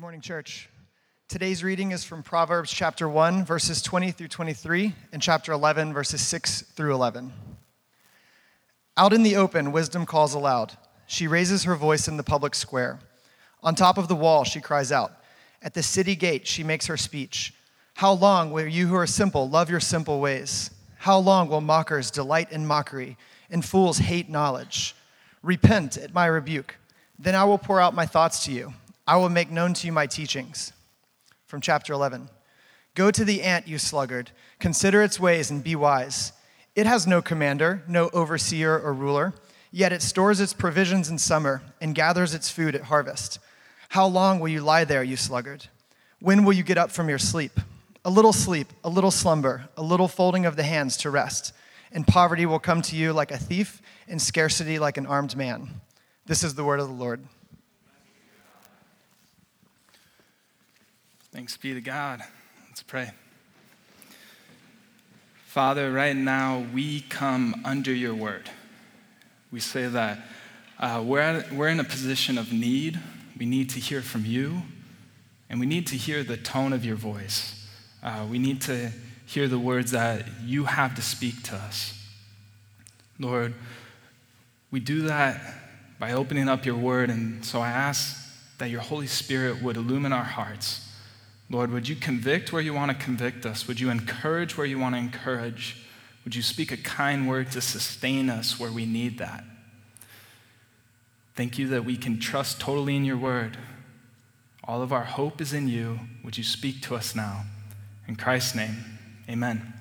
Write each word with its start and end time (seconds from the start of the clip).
Good 0.00 0.04
morning, 0.04 0.22
church. 0.22 0.70
Today's 1.28 1.62
reading 1.62 1.92
is 1.92 2.04
from 2.04 2.22
Proverbs 2.22 2.72
chapter 2.72 3.06
1, 3.06 3.44
verses 3.44 3.82
20 3.82 4.12
through 4.12 4.28
23, 4.28 4.94
and 5.12 5.20
chapter 5.20 5.52
11, 5.52 5.92
verses 5.92 6.22
6 6.22 6.62
through 6.62 6.94
11. 6.94 7.30
Out 8.96 9.12
in 9.12 9.22
the 9.22 9.36
open, 9.36 9.72
wisdom 9.72 10.06
calls 10.06 10.32
aloud. 10.32 10.72
She 11.06 11.26
raises 11.26 11.64
her 11.64 11.76
voice 11.76 12.08
in 12.08 12.16
the 12.16 12.22
public 12.22 12.54
square. 12.54 12.98
On 13.62 13.74
top 13.74 13.98
of 13.98 14.08
the 14.08 14.14
wall, 14.14 14.42
she 14.42 14.58
cries 14.58 14.90
out. 14.90 15.12
At 15.60 15.74
the 15.74 15.82
city 15.82 16.16
gate, 16.16 16.46
she 16.46 16.64
makes 16.64 16.86
her 16.86 16.96
speech. 16.96 17.52
How 17.92 18.12
long 18.12 18.52
will 18.52 18.68
you 18.68 18.86
who 18.86 18.96
are 18.96 19.06
simple 19.06 19.50
love 19.50 19.68
your 19.68 19.80
simple 19.80 20.18
ways? 20.18 20.70
How 20.96 21.18
long 21.18 21.50
will 21.50 21.60
mockers 21.60 22.10
delight 22.10 22.50
in 22.50 22.66
mockery 22.66 23.18
and 23.50 23.62
fools 23.62 23.98
hate 23.98 24.30
knowledge? 24.30 24.96
Repent 25.42 25.98
at 25.98 26.14
my 26.14 26.24
rebuke. 26.24 26.76
Then 27.18 27.34
I 27.34 27.44
will 27.44 27.58
pour 27.58 27.82
out 27.82 27.92
my 27.92 28.06
thoughts 28.06 28.46
to 28.46 28.50
you. 28.50 28.72
I 29.10 29.16
will 29.16 29.28
make 29.28 29.50
known 29.50 29.74
to 29.74 29.88
you 29.88 29.92
my 29.92 30.06
teachings. 30.06 30.72
From 31.46 31.60
chapter 31.60 31.92
11 31.92 32.30
Go 32.94 33.10
to 33.10 33.24
the 33.24 33.42
ant, 33.42 33.66
you 33.66 33.76
sluggard. 33.76 34.30
Consider 34.60 35.02
its 35.02 35.18
ways 35.18 35.50
and 35.50 35.64
be 35.64 35.74
wise. 35.74 36.32
It 36.76 36.86
has 36.86 37.08
no 37.08 37.20
commander, 37.20 37.82
no 37.88 38.08
overseer 38.12 38.78
or 38.78 38.92
ruler, 38.92 39.34
yet 39.72 39.92
it 39.92 40.02
stores 40.02 40.38
its 40.38 40.52
provisions 40.52 41.10
in 41.10 41.18
summer 41.18 41.60
and 41.80 41.92
gathers 41.92 42.34
its 42.34 42.50
food 42.50 42.76
at 42.76 42.82
harvest. 42.82 43.40
How 43.88 44.06
long 44.06 44.38
will 44.38 44.48
you 44.48 44.60
lie 44.60 44.84
there, 44.84 45.02
you 45.02 45.16
sluggard? 45.16 45.66
When 46.20 46.44
will 46.44 46.52
you 46.52 46.62
get 46.62 46.78
up 46.78 46.92
from 46.92 47.08
your 47.08 47.18
sleep? 47.18 47.58
A 48.04 48.10
little 48.10 48.32
sleep, 48.32 48.68
a 48.84 48.88
little 48.88 49.10
slumber, 49.10 49.70
a 49.76 49.82
little 49.82 50.06
folding 50.06 50.46
of 50.46 50.54
the 50.54 50.62
hands 50.62 50.96
to 50.98 51.10
rest, 51.10 51.52
and 51.90 52.06
poverty 52.06 52.46
will 52.46 52.60
come 52.60 52.80
to 52.82 52.94
you 52.94 53.12
like 53.12 53.32
a 53.32 53.38
thief, 53.38 53.82
and 54.06 54.22
scarcity 54.22 54.78
like 54.78 54.98
an 54.98 55.06
armed 55.06 55.36
man. 55.36 55.80
This 56.26 56.44
is 56.44 56.54
the 56.54 56.62
word 56.62 56.78
of 56.78 56.86
the 56.86 56.94
Lord. 56.94 57.24
Thanks 61.32 61.56
be 61.56 61.74
to 61.74 61.80
God. 61.80 62.24
Let's 62.68 62.82
pray. 62.82 63.12
Father, 65.46 65.92
right 65.92 66.16
now 66.16 66.66
we 66.74 67.02
come 67.02 67.62
under 67.64 67.94
your 67.94 68.16
word. 68.16 68.50
We 69.52 69.60
say 69.60 69.86
that 69.86 70.18
uh, 70.80 71.04
we're, 71.06 71.20
at, 71.20 71.52
we're 71.52 71.68
in 71.68 71.78
a 71.78 71.84
position 71.84 72.36
of 72.36 72.52
need. 72.52 72.98
We 73.38 73.46
need 73.46 73.70
to 73.70 73.80
hear 73.80 74.02
from 74.02 74.24
you, 74.24 74.62
and 75.48 75.60
we 75.60 75.66
need 75.66 75.86
to 75.88 75.96
hear 75.96 76.24
the 76.24 76.36
tone 76.36 76.72
of 76.72 76.84
your 76.84 76.96
voice. 76.96 77.64
Uh, 78.02 78.26
we 78.28 78.40
need 78.40 78.60
to 78.62 78.90
hear 79.24 79.46
the 79.46 79.58
words 79.58 79.92
that 79.92 80.26
you 80.42 80.64
have 80.64 80.96
to 80.96 81.02
speak 81.02 81.44
to 81.44 81.54
us. 81.54 81.96
Lord, 83.20 83.54
we 84.72 84.80
do 84.80 85.02
that 85.02 85.40
by 86.00 86.12
opening 86.12 86.48
up 86.48 86.66
your 86.66 86.76
word, 86.76 87.08
and 87.08 87.44
so 87.44 87.60
I 87.60 87.68
ask 87.68 88.16
that 88.58 88.68
your 88.68 88.80
Holy 88.80 89.06
Spirit 89.06 89.62
would 89.62 89.76
illumine 89.76 90.12
our 90.12 90.24
hearts 90.24 90.88
Lord, 91.50 91.72
would 91.72 91.88
you 91.88 91.96
convict 91.96 92.52
where 92.52 92.62
you 92.62 92.72
want 92.72 92.96
to 92.96 93.04
convict 93.04 93.44
us? 93.44 93.66
Would 93.66 93.80
you 93.80 93.90
encourage 93.90 94.56
where 94.56 94.66
you 94.66 94.78
want 94.78 94.94
to 94.94 95.00
encourage? 95.00 95.84
Would 96.24 96.36
you 96.36 96.42
speak 96.42 96.70
a 96.70 96.76
kind 96.76 97.28
word 97.28 97.50
to 97.52 97.60
sustain 97.60 98.30
us 98.30 98.60
where 98.60 98.70
we 98.70 98.86
need 98.86 99.18
that? 99.18 99.42
Thank 101.34 101.58
you 101.58 101.66
that 101.68 101.84
we 101.84 101.96
can 101.96 102.20
trust 102.20 102.60
totally 102.60 102.94
in 102.94 103.04
your 103.04 103.16
word. 103.16 103.58
All 104.62 104.80
of 104.80 104.92
our 104.92 105.04
hope 105.04 105.40
is 105.40 105.52
in 105.52 105.66
you. 105.66 105.98
Would 106.22 106.38
you 106.38 106.44
speak 106.44 106.82
to 106.82 106.94
us 106.94 107.16
now? 107.16 107.44
In 108.06 108.14
Christ's 108.14 108.54
name, 108.54 108.76
amen. 109.28 109.72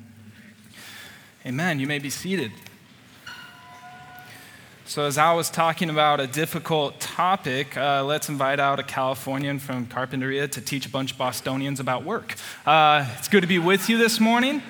Amen. 1.45 1.79
You 1.79 1.87
may 1.87 1.99
be 1.99 2.09
seated. 2.09 2.51
So, 4.89 5.05
as 5.05 5.19
I 5.19 5.33
was 5.33 5.51
talking 5.51 5.91
about 5.91 6.19
a 6.19 6.25
difficult 6.25 6.99
topic, 6.99 7.77
uh, 7.77 8.03
let's 8.03 8.27
invite 8.27 8.59
out 8.59 8.79
a 8.79 8.83
Californian 8.83 9.59
from 9.59 9.85
Carpinteria 9.85 10.49
to 10.49 10.61
teach 10.61 10.87
a 10.87 10.89
bunch 10.89 11.11
of 11.11 11.17
Bostonians 11.19 11.79
about 11.79 12.03
work. 12.03 12.33
Uh, 12.65 13.05
it's 13.19 13.27
good 13.27 13.41
to 13.41 13.47
be 13.47 13.59
with 13.59 13.87
you 13.87 13.99
this 13.99 14.19
morning. 14.19 14.63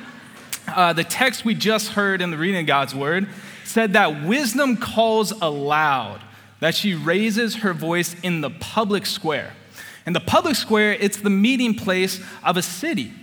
Uh, 0.68 0.92
the 0.92 1.06
text 1.06 1.46
we 1.46 1.56
just 1.56 1.92
heard 1.92 2.22
in 2.22 2.32
the 2.32 2.38
reading 2.38 2.60
of 2.60 2.68
God's 2.68 2.94
word 2.94 3.30
said 3.64 3.94
that 3.94 4.26
wisdom 4.26 4.76
calls 4.76 5.32
aloud, 5.32 6.20
that 6.60 6.76
she 6.76 6.94
raises 6.94 7.56
her 7.56 7.74
voice 7.74 8.14
in 8.22 8.42
the 8.42 8.50
public 8.50 9.06
square. 9.06 9.54
In 10.06 10.12
the 10.12 10.20
public 10.20 10.58
square, 10.58 10.92
it's 10.96 11.16
the 11.16 11.30
meeting 11.30 11.76
place 11.76 12.22
of 12.44 12.58
a 12.58 12.62
city. 12.62 13.14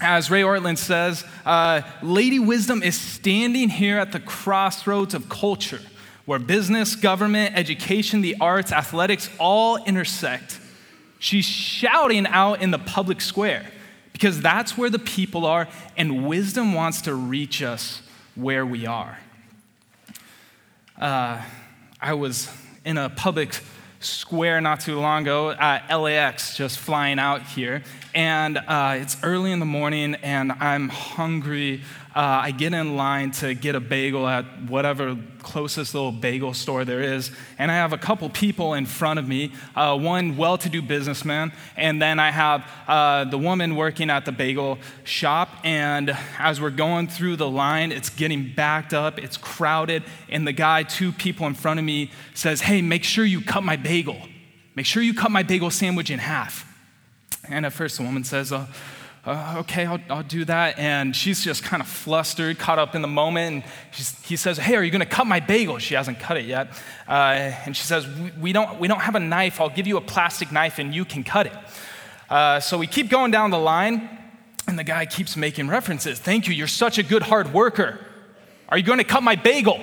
As 0.00 0.30
Ray 0.30 0.40
Ortlund 0.40 0.78
says, 0.78 1.26
uh, 1.44 1.82
Lady 2.02 2.38
Wisdom 2.38 2.82
is 2.82 2.98
standing 2.98 3.68
here 3.68 3.98
at 3.98 4.12
the 4.12 4.20
crossroads 4.20 5.12
of 5.12 5.28
culture 5.28 5.80
where 6.32 6.38
business, 6.38 6.96
government, 6.96 7.54
education, 7.58 8.22
the 8.22 8.34
arts, 8.40 8.72
athletics 8.72 9.28
all 9.38 9.76
intersect. 9.84 10.58
She's 11.18 11.44
shouting 11.44 12.26
out 12.26 12.62
in 12.62 12.70
the 12.70 12.78
public 12.78 13.20
square 13.20 13.66
because 14.14 14.40
that's 14.40 14.78
where 14.78 14.88
the 14.88 14.98
people 14.98 15.44
are, 15.44 15.68
and 15.94 16.26
wisdom 16.26 16.72
wants 16.72 17.02
to 17.02 17.14
reach 17.14 17.62
us 17.62 18.00
where 18.34 18.64
we 18.64 18.86
are. 18.86 19.18
Uh, 20.98 21.42
I 22.00 22.14
was 22.14 22.48
in 22.82 22.96
a 22.96 23.10
public 23.10 23.60
square 24.00 24.62
not 24.62 24.80
too 24.80 24.98
long 24.98 25.24
ago 25.24 25.50
at 25.50 25.94
LAX, 25.94 26.56
just 26.56 26.78
flying 26.78 27.18
out 27.18 27.42
here, 27.42 27.82
and 28.14 28.56
uh, 28.56 28.94
it's 28.96 29.18
early 29.22 29.52
in 29.52 29.58
the 29.58 29.66
morning, 29.66 30.14
and 30.22 30.50
I'm 30.52 30.88
hungry 30.88 31.82
uh, 32.14 32.40
I 32.42 32.50
get 32.50 32.74
in 32.74 32.96
line 32.96 33.30
to 33.32 33.54
get 33.54 33.74
a 33.74 33.80
bagel 33.80 34.26
at 34.28 34.44
whatever 34.68 35.16
closest 35.42 35.94
little 35.94 36.12
bagel 36.12 36.52
store 36.52 36.84
there 36.84 37.00
is, 37.00 37.30
and 37.58 37.70
I 37.70 37.74
have 37.76 37.92
a 37.92 37.98
couple 37.98 38.28
people 38.28 38.74
in 38.74 38.86
front 38.86 39.18
of 39.18 39.26
me 39.26 39.52
uh, 39.74 39.98
one 39.98 40.36
well 40.36 40.58
to 40.58 40.68
do 40.68 40.82
businessman, 40.82 41.52
and 41.76 42.02
then 42.02 42.18
I 42.18 42.30
have 42.30 42.68
uh, 42.86 43.24
the 43.24 43.38
woman 43.38 43.76
working 43.76 44.10
at 44.10 44.24
the 44.24 44.32
bagel 44.32 44.78
shop. 45.04 45.48
And 45.64 46.16
as 46.38 46.60
we're 46.60 46.70
going 46.70 47.08
through 47.08 47.36
the 47.36 47.48
line, 47.48 47.92
it's 47.92 48.10
getting 48.10 48.52
backed 48.54 48.92
up, 48.92 49.18
it's 49.18 49.36
crowded, 49.36 50.02
and 50.28 50.46
the 50.46 50.52
guy, 50.52 50.82
two 50.82 51.12
people 51.12 51.46
in 51.46 51.54
front 51.54 51.80
of 51.80 51.84
me, 51.86 52.10
says, 52.34 52.60
Hey, 52.60 52.82
make 52.82 53.04
sure 53.04 53.24
you 53.24 53.40
cut 53.40 53.62
my 53.62 53.76
bagel. 53.76 54.20
Make 54.74 54.86
sure 54.86 55.02
you 55.02 55.14
cut 55.14 55.30
my 55.30 55.42
bagel 55.42 55.70
sandwich 55.70 56.10
in 56.10 56.18
half. 56.18 56.66
And 57.48 57.66
at 57.66 57.72
first, 57.72 57.96
the 57.98 58.04
woman 58.04 58.24
says, 58.24 58.52
uh, 59.24 59.56
okay, 59.58 59.86
I'll, 59.86 60.00
I'll, 60.10 60.22
do 60.24 60.44
that. 60.46 60.78
And 60.78 61.14
she's 61.14 61.44
just 61.44 61.62
kind 61.62 61.80
of 61.80 61.88
flustered, 61.88 62.58
caught 62.58 62.80
up 62.80 62.96
in 62.96 63.02
the 63.02 63.08
moment. 63.08 63.64
And 63.64 64.14
he 64.24 64.34
says, 64.34 64.58
hey, 64.58 64.74
are 64.74 64.82
you 64.82 64.90
going 64.90 65.00
to 65.00 65.06
cut 65.06 65.28
my 65.28 65.38
bagel? 65.38 65.78
She 65.78 65.94
hasn't 65.94 66.18
cut 66.18 66.36
it 66.36 66.44
yet. 66.44 66.68
Uh, 67.06 67.52
and 67.64 67.76
she 67.76 67.84
says, 67.84 68.06
we, 68.08 68.32
we, 68.40 68.52
don't, 68.52 68.80
we 68.80 68.88
don't 68.88 69.00
have 69.00 69.14
a 69.14 69.20
knife. 69.20 69.60
I'll 69.60 69.68
give 69.68 69.86
you 69.86 69.96
a 69.96 70.00
plastic 70.00 70.50
knife 70.50 70.80
and 70.80 70.92
you 70.92 71.04
can 71.04 71.22
cut 71.22 71.46
it. 71.46 71.52
Uh, 72.28 72.58
so 72.58 72.78
we 72.78 72.86
keep 72.86 73.10
going 73.10 73.30
down 73.30 73.50
the 73.50 73.58
line, 73.58 74.08
and 74.66 74.78
the 74.78 74.84
guy 74.84 75.04
keeps 75.04 75.36
making 75.36 75.68
references. 75.68 76.18
Thank 76.18 76.48
you, 76.48 76.54
you're 76.54 76.66
such 76.66 76.96
a 76.96 77.02
good 77.02 77.22
hard 77.22 77.52
worker. 77.52 77.98
Are 78.70 78.78
you 78.78 78.84
going 78.84 79.00
to 79.00 79.04
cut 79.04 79.22
my 79.22 79.36
bagel? 79.36 79.78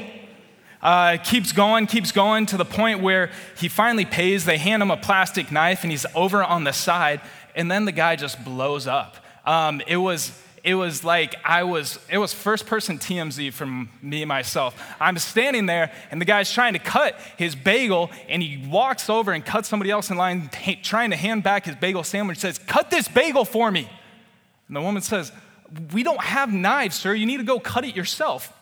Uh, 0.81 1.17
keeps 1.23 1.51
going, 1.51 1.85
keeps 1.85 2.11
going 2.11 2.47
to 2.47 2.57
the 2.57 2.66
point 2.66 3.01
where 3.01 3.29
he 3.56 3.67
finally 3.67 4.06
pays. 4.06 4.45
They 4.45 4.57
hand 4.57 4.81
him 4.81 4.89
a 4.89 4.97
plastic 4.97 5.51
knife, 5.51 5.83
and 5.83 5.91
he's 5.91 6.07
over 6.16 6.44
on 6.44 6.63
the 6.63 6.71
side. 6.71 7.21
And 7.56 7.69
then 7.69 7.85
the 7.85 7.91
guy 7.91 8.16
just 8.16 8.44
blows 8.44 8.88
up. 8.88 9.17
Um, 9.49 9.81
it 9.87 9.97
was 9.97 10.31
it 10.63 10.75
was 10.75 11.03
like 11.03 11.35
I 11.43 11.63
was, 11.63 11.97
it 12.11 12.19
was 12.19 12.33
first 12.33 12.67
person 12.67 12.99
TMZ 12.99 13.51
from 13.51 13.89
me 14.01 14.23
myself. 14.25 14.79
I'm 14.99 15.17
standing 15.17 15.65
there 15.65 15.91
and 16.11 16.21
the 16.21 16.25
guy's 16.25 16.51
trying 16.51 16.73
to 16.73 16.79
cut 16.79 17.19
his 17.37 17.55
bagel 17.55 18.11
and 18.27 18.43
he 18.43 18.67
walks 18.69 19.09
over 19.09 19.31
and 19.31 19.43
cuts 19.43 19.67
somebody 19.67 19.89
else 19.89 20.11
in 20.11 20.17
line 20.17 20.51
trying 20.83 21.09
to 21.09 21.15
hand 21.15 21.41
back 21.41 21.65
his 21.65 21.75
bagel 21.75 22.03
sandwich, 22.03 22.38
says, 22.38 22.59
Cut 22.59 22.91
this 22.91 23.07
bagel 23.07 23.43
for 23.43 23.71
me. 23.71 23.89
And 24.67 24.75
the 24.75 24.81
woman 24.81 25.01
says, 25.01 25.31
We 25.93 26.03
don't 26.03 26.21
have 26.21 26.53
knives, 26.53 26.97
sir. 26.97 27.15
You 27.15 27.25
need 27.25 27.38
to 27.38 27.43
go 27.43 27.59
cut 27.59 27.85
it 27.85 27.95
yourself. 27.95 28.53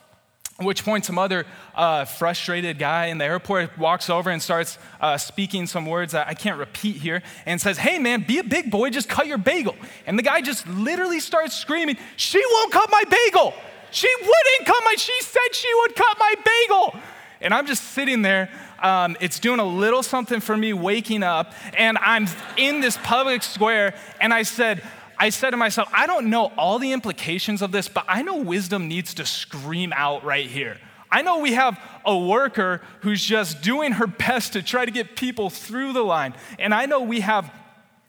Which 0.60 0.84
point, 0.84 1.04
some 1.04 1.20
other 1.20 1.46
uh, 1.76 2.04
frustrated 2.04 2.80
guy 2.80 3.06
in 3.06 3.18
the 3.18 3.24
airport 3.24 3.78
walks 3.78 4.10
over 4.10 4.28
and 4.28 4.42
starts 4.42 4.76
uh, 5.00 5.16
speaking 5.16 5.68
some 5.68 5.86
words 5.86 6.10
that 6.12 6.26
I 6.26 6.34
can't 6.34 6.58
repeat 6.58 6.96
here 6.96 7.22
and 7.46 7.60
says, 7.60 7.78
Hey, 7.78 8.00
man, 8.00 8.24
be 8.26 8.38
a 8.38 8.42
big 8.42 8.68
boy, 8.68 8.90
just 8.90 9.08
cut 9.08 9.28
your 9.28 9.38
bagel. 9.38 9.76
And 10.04 10.18
the 10.18 10.22
guy 10.24 10.40
just 10.40 10.66
literally 10.66 11.20
starts 11.20 11.54
screaming, 11.54 11.96
She 12.16 12.42
won't 12.44 12.72
cut 12.72 12.90
my 12.90 13.04
bagel. 13.04 13.54
She 13.92 14.12
wouldn't 14.20 14.66
cut 14.66 14.82
my, 14.84 14.96
she 14.98 15.14
said 15.20 15.54
she 15.54 15.68
would 15.82 15.94
cut 15.94 16.18
my 16.18 16.34
bagel. 16.44 17.00
And 17.40 17.54
I'm 17.54 17.66
just 17.66 17.84
sitting 17.92 18.22
there. 18.22 18.50
Um, 18.80 19.16
it's 19.20 19.38
doing 19.38 19.60
a 19.60 19.64
little 19.64 20.02
something 20.02 20.40
for 20.40 20.56
me 20.56 20.72
waking 20.72 21.22
up, 21.22 21.52
and 21.76 21.98
I'm 21.98 22.26
in 22.56 22.80
this 22.80 22.96
public 23.02 23.42
square, 23.42 23.94
and 24.20 24.32
I 24.32 24.42
said, 24.42 24.82
I 25.18 25.30
said 25.30 25.50
to 25.50 25.56
myself, 25.56 25.88
I 25.92 26.06
don't 26.06 26.30
know 26.30 26.52
all 26.56 26.78
the 26.78 26.92
implications 26.92 27.60
of 27.60 27.72
this, 27.72 27.88
but 27.88 28.04
I 28.08 28.22
know 28.22 28.36
wisdom 28.36 28.88
needs 28.88 29.14
to 29.14 29.26
scream 29.26 29.92
out 29.92 30.24
right 30.24 30.46
here. 30.46 30.78
I 31.10 31.22
know 31.22 31.38
we 31.38 31.54
have 31.54 31.80
a 32.04 32.16
worker 32.16 32.82
who's 33.00 33.24
just 33.24 33.62
doing 33.62 33.92
her 33.92 34.06
best 34.06 34.52
to 34.52 34.62
try 34.62 34.84
to 34.84 34.90
get 34.90 35.16
people 35.16 35.50
through 35.50 35.92
the 35.92 36.02
line. 36.02 36.34
And 36.58 36.74
I 36.74 36.86
know 36.86 37.00
we 37.00 37.20
have 37.20 37.50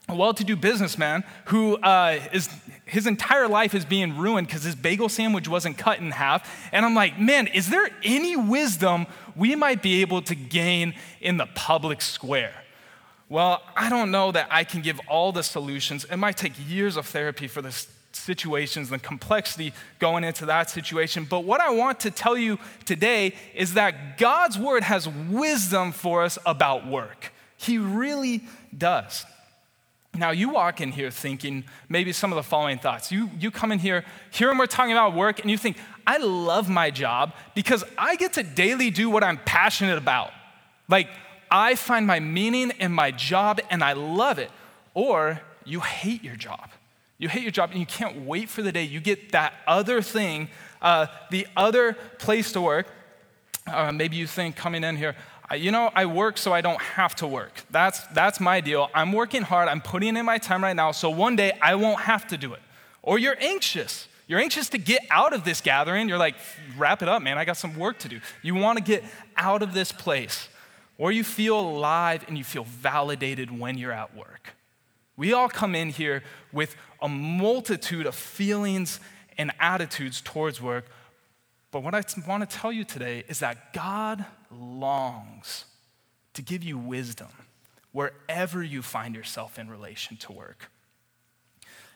a 0.08 0.14
well 0.14 0.34
to 0.34 0.44
do 0.44 0.56
businessman 0.56 1.24
who 1.46 1.76
uh, 1.76 2.20
is 2.32 2.48
his 2.84 3.06
entire 3.06 3.46
life 3.46 3.74
is 3.74 3.84
being 3.84 4.18
ruined 4.18 4.48
because 4.48 4.64
his 4.64 4.74
bagel 4.74 5.08
sandwich 5.08 5.48
wasn't 5.48 5.78
cut 5.78 6.00
in 6.00 6.10
half. 6.10 6.68
And 6.72 6.84
I'm 6.84 6.94
like, 6.94 7.18
man, 7.18 7.46
is 7.46 7.70
there 7.70 7.88
any 8.02 8.36
wisdom 8.36 9.06
we 9.36 9.54
might 9.54 9.80
be 9.80 10.00
able 10.00 10.22
to 10.22 10.34
gain 10.34 10.94
in 11.20 11.36
the 11.36 11.46
public 11.46 12.02
square? 12.02 12.59
Well, 13.30 13.62
I 13.76 13.88
don't 13.88 14.10
know 14.10 14.32
that 14.32 14.48
I 14.50 14.64
can 14.64 14.82
give 14.82 15.00
all 15.08 15.30
the 15.30 15.44
solutions. 15.44 16.04
It 16.04 16.16
might 16.16 16.36
take 16.36 16.52
years 16.68 16.96
of 16.96 17.06
therapy 17.06 17.46
for 17.46 17.62
the 17.62 17.86
situations 18.10 18.90
and 18.90 19.00
complexity 19.00 19.72
going 20.00 20.24
into 20.24 20.46
that 20.46 20.68
situation. 20.68 21.28
But 21.30 21.44
what 21.44 21.60
I 21.60 21.70
want 21.70 22.00
to 22.00 22.10
tell 22.10 22.36
you 22.36 22.58
today 22.84 23.34
is 23.54 23.74
that 23.74 24.18
God's 24.18 24.58
word 24.58 24.82
has 24.82 25.08
wisdom 25.08 25.92
for 25.92 26.24
us 26.24 26.38
about 26.44 26.88
work. 26.88 27.32
He 27.56 27.78
really 27.78 28.42
does. 28.76 29.24
Now, 30.12 30.32
you 30.32 30.48
walk 30.48 30.80
in 30.80 30.90
here 30.90 31.12
thinking 31.12 31.62
maybe 31.88 32.12
some 32.12 32.32
of 32.32 32.36
the 32.36 32.42
following 32.42 32.78
thoughts. 32.78 33.12
You, 33.12 33.30
you 33.38 33.52
come 33.52 33.70
in 33.70 33.78
here, 33.78 34.04
when 34.40 34.58
we're 34.58 34.66
talking 34.66 34.90
about 34.90 35.14
work, 35.14 35.40
and 35.40 35.48
you 35.48 35.56
think, 35.56 35.76
I 36.04 36.18
love 36.18 36.68
my 36.68 36.90
job 36.90 37.32
because 37.54 37.84
I 37.96 38.16
get 38.16 38.32
to 38.32 38.42
daily 38.42 38.90
do 38.90 39.08
what 39.08 39.22
I'm 39.22 39.38
passionate 39.38 39.98
about. 39.98 40.32
Like, 40.88 41.08
I 41.50 41.74
find 41.74 42.06
my 42.06 42.20
meaning 42.20 42.72
in 42.78 42.92
my 42.92 43.10
job 43.10 43.60
and 43.70 43.82
I 43.82 43.94
love 43.94 44.38
it. 44.38 44.50
Or 44.94 45.40
you 45.64 45.80
hate 45.80 46.22
your 46.22 46.36
job. 46.36 46.70
You 47.18 47.28
hate 47.28 47.42
your 47.42 47.50
job 47.50 47.70
and 47.70 47.80
you 47.80 47.86
can't 47.86 48.24
wait 48.24 48.48
for 48.48 48.62
the 48.62 48.72
day 48.72 48.84
you 48.84 49.00
get 49.00 49.32
that 49.32 49.52
other 49.66 50.00
thing, 50.00 50.48
uh, 50.80 51.06
the 51.30 51.46
other 51.56 51.94
place 52.18 52.52
to 52.52 52.60
work. 52.60 52.86
Uh, 53.66 53.92
maybe 53.92 54.16
you 54.16 54.26
think 54.26 54.56
coming 54.56 54.84
in 54.84 54.96
here, 54.96 55.14
you 55.56 55.70
know, 55.70 55.90
I 55.94 56.06
work 56.06 56.38
so 56.38 56.52
I 56.52 56.60
don't 56.60 56.80
have 56.80 57.14
to 57.16 57.26
work. 57.26 57.52
That's, 57.70 58.06
that's 58.08 58.40
my 58.40 58.60
deal. 58.60 58.88
I'm 58.94 59.12
working 59.12 59.42
hard, 59.42 59.68
I'm 59.68 59.80
putting 59.80 60.16
in 60.16 60.24
my 60.24 60.38
time 60.38 60.62
right 60.62 60.76
now, 60.76 60.92
so 60.92 61.10
one 61.10 61.36
day 61.36 61.52
I 61.60 61.74
won't 61.74 62.00
have 62.00 62.26
to 62.28 62.36
do 62.36 62.54
it. 62.54 62.60
Or 63.02 63.18
you're 63.18 63.36
anxious. 63.40 64.06
You're 64.26 64.38
anxious 64.38 64.68
to 64.70 64.78
get 64.78 65.02
out 65.10 65.32
of 65.32 65.44
this 65.44 65.60
gathering. 65.60 66.08
You're 66.08 66.18
like, 66.18 66.36
wrap 66.78 67.02
it 67.02 67.08
up, 67.08 67.20
man. 67.20 67.36
I 67.36 67.44
got 67.44 67.56
some 67.56 67.76
work 67.76 67.98
to 67.98 68.08
do. 68.08 68.20
You 68.42 68.54
want 68.54 68.78
to 68.78 68.84
get 68.84 69.02
out 69.36 69.62
of 69.62 69.74
this 69.74 69.90
place. 69.90 70.48
Or 71.00 71.10
you 71.10 71.24
feel 71.24 71.58
alive 71.58 72.26
and 72.28 72.36
you 72.36 72.44
feel 72.44 72.64
validated 72.64 73.58
when 73.58 73.78
you're 73.78 73.90
at 73.90 74.14
work. 74.14 74.50
We 75.16 75.32
all 75.32 75.48
come 75.48 75.74
in 75.74 75.88
here 75.88 76.22
with 76.52 76.76
a 77.00 77.08
multitude 77.08 78.04
of 78.04 78.14
feelings 78.14 79.00
and 79.38 79.50
attitudes 79.58 80.20
towards 80.20 80.60
work. 80.60 80.84
But 81.70 81.82
what 81.82 81.94
I 81.94 82.02
want 82.28 82.48
to 82.48 82.56
tell 82.56 82.70
you 82.70 82.84
today 82.84 83.24
is 83.28 83.38
that 83.38 83.72
God 83.72 84.26
longs 84.54 85.64
to 86.34 86.42
give 86.42 86.62
you 86.62 86.76
wisdom 86.76 87.28
wherever 87.92 88.62
you 88.62 88.82
find 88.82 89.14
yourself 89.14 89.58
in 89.58 89.70
relation 89.70 90.18
to 90.18 90.32
work. 90.32 90.70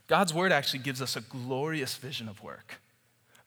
God's 0.06 0.32
word 0.32 0.50
actually 0.50 0.78
gives 0.78 1.02
us 1.02 1.14
a 1.14 1.20
glorious 1.20 1.94
vision 1.96 2.26
of 2.26 2.42
work. 2.42 2.80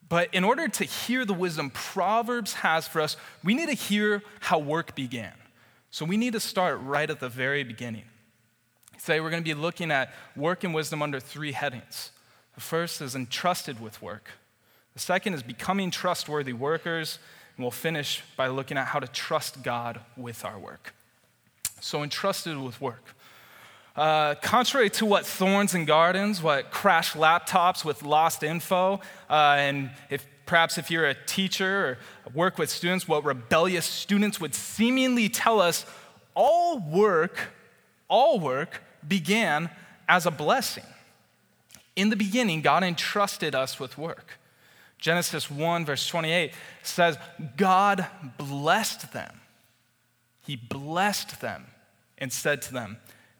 But 0.07 0.31
in 0.35 0.43
order 0.43 0.67
to 0.67 0.83
hear 0.83 1.25
the 1.25 1.33
wisdom 1.33 1.71
Proverbs 1.71 2.53
has 2.53 2.87
for 2.87 3.01
us, 3.01 3.17
we 3.43 3.55
need 3.55 3.69
to 3.69 3.75
hear 3.75 4.21
how 4.39 4.59
work 4.59 4.93
began. 4.93 5.33
So 5.91 6.05
we 6.05 6.17
need 6.17 6.33
to 6.33 6.39
start 6.39 6.79
right 6.81 7.09
at 7.09 7.19
the 7.19 7.29
very 7.29 7.63
beginning. 7.63 8.05
Today 8.99 9.19
we're 9.19 9.29
going 9.29 9.43
to 9.43 9.47
be 9.47 9.53
looking 9.53 9.91
at 9.91 10.13
work 10.35 10.63
and 10.63 10.73
wisdom 10.73 11.01
under 11.01 11.19
three 11.19 11.51
headings. 11.51 12.11
The 12.55 12.61
first 12.61 13.01
is 13.01 13.15
entrusted 13.15 13.79
with 13.79 14.01
work. 14.01 14.31
The 14.93 14.99
second 14.99 15.33
is 15.33 15.43
becoming 15.43 15.91
trustworthy 15.91 16.53
workers. 16.53 17.19
And 17.55 17.63
we'll 17.63 17.71
finish 17.71 18.23
by 18.35 18.47
looking 18.47 18.77
at 18.77 18.87
how 18.87 18.99
to 18.99 19.07
trust 19.07 19.63
God 19.63 20.01
with 20.15 20.45
our 20.45 20.59
work. 20.59 20.93
So, 21.79 22.03
entrusted 22.03 22.57
with 22.57 22.81
work. 22.81 23.15
Uh, 23.97 24.35
contrary 24.35 24.91
to 24.91 25.07
what 25.07 25.25
thorns 25.25 25.73
and 25.73 25.87
gardens, 25.87 26.39
what 26.39 26.69
crash 26.69 27.13
laptops 27.13 27.83
with 27.83 28.03
lost 28.03 28.43
info, 28.43 29.01
uh, 29.27 29.55
and 29.57 29.89
if 30.11 30.23
perhaps 30.45 30.77
if 30.77 30.91
you're 30.91 31.07
a 31.07 31.15
teacher 31.25 31.97
or 32.25 32.31
work 32.31 32.59
with 32.59 32.69
students, 32.69 33.07
what 33.07 33.25
rebellious 33.25 33.85
students 33.85 34.39
would 34.39 34.53
seemingly 34.53 35.27
tell 35.29 35.59
us, 35.59 35.83
all 36.35 36.79
work, 36.79 37.39
all 38.07 38.39
work 38.39 38.83
began 39.07 39.67
as 40.07 40.27
a 40.27 40.31
blessing. 40.31 40.85
In 41.95 42.11
the 42.11 42.15
beginning, 42.15 42.61
God 42.61 42.83
entrusted 42.83 43.55
us 43.55 43.79
with 43.79 43.97
work. 43.97 44.39
Genesis 44.99 45.49
1, 45.49 45.85
verse 45.85 46.07
28 46.07 46.53
says, 46.83 47.17
God 47.55 48.05
blessed 48.37 49.11
them. 49.11 49.41
He 50.45 50.55
blessed 50.55 51.41
them 51.41 51.65
and 52.19 52.31
said 52.31 52.61
to 52.63 52.73
them, 52.73 52.97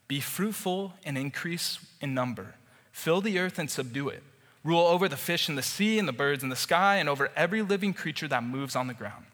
Be 0.08 0.20
fruitful 0.20 0.94
and 1.04 1.18
increase 1.18 1.78
in 2.00 2.14
number, 2.14 2.54
fill 2.90 3.20
the 3.20 3.38
earth 3.38 3.58
and 3.58 3.70
subdue 3.70 4.08
it, 4.08 4.22
rule 4.64 4.86
over 4.86 5.08
the 5.08 5.16
fish 5.16 5.48
in 5.48 5.54
the 5.54 5.62
sea 5.62 5.98
and 5.98 6.08
the 6.08 6.12
birds 6.12 6.42
in 6.42 6.48
the 6.48 6.56
sky, 6.56 6.96
and 6.96 7.08
over 7.08 7.30
every 7.36 7.62
living 7.62 7.92
creature 7.92 8.26
that 8.28 8.42
moves 8.42 8.74
on 8.74 8.86
the 8.86 8.94
ground. 8.94 9.26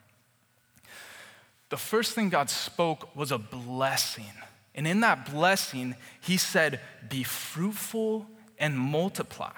The 1.71 1.77
first 1.77 2.13
thing 2.13 2.29
God 2.29 2.51
spoke 2.51 3.15
was 3.17 3.33
a 3.33 3.39
blessing. 3.39 4.33
And 4.75 4.87
in 4.87 5.01
that 5.01 5.31
blessing, 5.31 5.95
He 6.21 6.37
said, 6.37 6.81
Be 7.09 7.23
fruitful 7.23 8.27
and 8.59 8.79
multiply. 8.79 9.53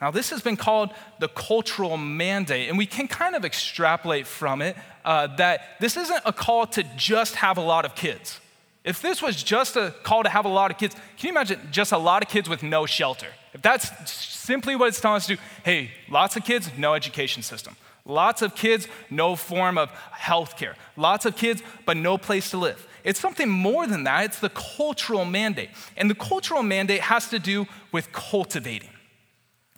Now, 0.00 0.10
this 0.10 0.30
has 0.30 0.42
been 0.42 0.56
called 0.56 0.90
the 1.20 1.28
cultural 1.28 1.96
mandate, 1.96 2.68
and 2.68 2.76
we 2.76 2.86
can 2.86 3.06
kind 3.06 3.36
of 3.36 3.44
extrapolate 3.44 4.26
from 4.26 4.60
it 4.60 4.76
uh, 5.04 5.28
that 5.36 5.78
this 5.80 5.96
isn't 5.96 6.22
a 6.24 6.32
call 6.32 6.66
to 6.68 6.82
just 6.96 7.36
have 7.36 7.56
a 7.56 7.60
lot 7.60 7.84
of 7.84 7.94
kids. 7.94 8.40
If 8.84 9.00
this 9.00 9.22
was 9.22 9.42
just 9.42 9.76
a 9.76 9.94
call 10.02 10.24
to 10.24 10.28
have 10.28 10.44
a 10.44 10.48
lot 10.48 10.70
of 10.70 10.78
kids, 10.78 10.94
can 11.16 11.28
you 11.28 11.30
imagine 11.30 11.60
just 11.70 11.92
a 11.92 11.98
lot 11.98 12.22
of 12.22 12.28
kids 12.28 12.48
with 12.48 12.62
no 12.62 12.84
shelter? 12.84 13.28
If 13.52 13.62
that's 13.62 14.10
simply 14.12 14.74
what 14.74 14.88
it's 14.88 15.00
telling 15.00 15.16
us 15.16 15.26
to 15.26 15.36
do, 15.36 15.42
hey, 15.64 15.90
lots 16.08 16.36
of 16.36 16.44
kids, 16.44 16.70
no 16.76 16.94
education 16.94 17.42
system. 17.42 17.76
Lots 18.04 18.42
of 18.42 18.56
kids, 18.56 18.88
no 19.08 19.36
form 19.36 19.78
of 19.78 19.90
health 20.10 20.56
care. 20.56 20.74
Lots 20.96 21.26
of 21.26 21.36
kids, 21.36 21.62
but 21.86 21.96
no 21.96 22.18
place 22.18 22.50
to 22.50 22.58
live. 22.58 22.88
It's 23.04 23.20
something 23.20 23.48
more 23.48 23.86
than 23.86 24.04
that. 24.04 24.24
It's 24.24 24.40
the 24.40 24.48
cultural 24.48 25.24
mandate. 25.24 25.70
And 25.96 26.10
the 26.10 26.14
cultural 26.16 26.64
mandate 26.64 27.02
has 27.02 27.28
to 27.30 27.38
do 27.38 27.66
with 27.92 28.10
cultivating. 28.12 28.90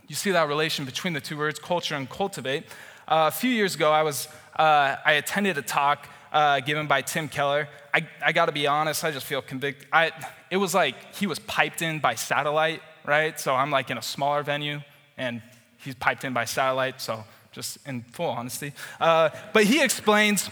You 0.08 0.14
see 0.14 0.30
that 0.30 0.48
relation 0.48 0.84
between 0.84 1.12
the 1.12 1.20
two 1.20 1.36
words, 1.36 1.58
culture 1.58 1.94
and 1.94 2.08
cultivate. 2.08 2.64
Uh, 3.06 3.28
a 3.28 3.30
few 3.30 3.50
years 3.50 3.74
ago, 3.74 3.92
I, 3.92 4.02
was, 4.02 4.28
uh, 4.58 4.96
I 5.04 5.12
attended 5.12 5.58
a 5.58 5.62
talk 5.62 6.06
uh, 6.34 6.58
given 6.60 6.88
by 6.88 7.00
Tim 7.00 7.28
Keller. 7.28 7.68
I, 7.94 8.06
I 8.22 8.32
got 8.32 8.46
to 8.46 8.52
be 8.52 8.66
honest, 8.66 9.04
I 9.04 9.12
just 9.12 9.24
feel 9.24 9.40
convicted. 9.40 9.86
I, 9.92 10.10
it 10.50 10.56
was 10.56 10.74
like 10.74 11.14
he 11.14 11.28
was 11.28 11.38
piped 11.38 11.80
in 11.80 12.00
by 12.00 12.16
satellite, 12.16 12.82
right? 13.06 13.38
So 13.38 13.54
I'm 13.54 13.70
like 13.70 13.88
in 13.88 13.96
a 13.96 14.02
smaller 14.02 14.42
venue, 14.42 14.80
and 15.16 15.40
he's 15.78 15.94
piped 15.94 16.24
in 16.24 16.32
by 16.32 16.44
satellite, 16.44 17.00
so 17.00 17.24
just 17.52 17.78
in 17.86 18.02
full 18.02 18.26
honesty. 18.26 18.72
Uh, 19.00 19.30
but 19.52 19.64
he 19.64 19.80
explains, 19.80 20.50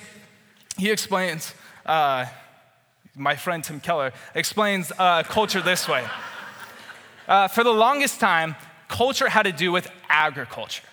he 0.79 0.88
explains, 0.88 1.52
uh, 1.85 2.26
my 3.17 3.35
friend 3.35 3.64
Tim 3.64 3.81
Keller 3.81 4.12
explains 4.37 4.93
uh, 4.96 5.25
culture 5.25 5.61
this 5.61 5.88
way. 5.88 6.05
for 7.26 7.64
the 7.64 7.73
longest 7.73 8.21
time, 8.21 8.54
culture 8.87 9.28
had 9.28 9.42
to 9.42 9.52
do 9.52 9.73
with 9.73 9.90
agriculture. 10.09 10.85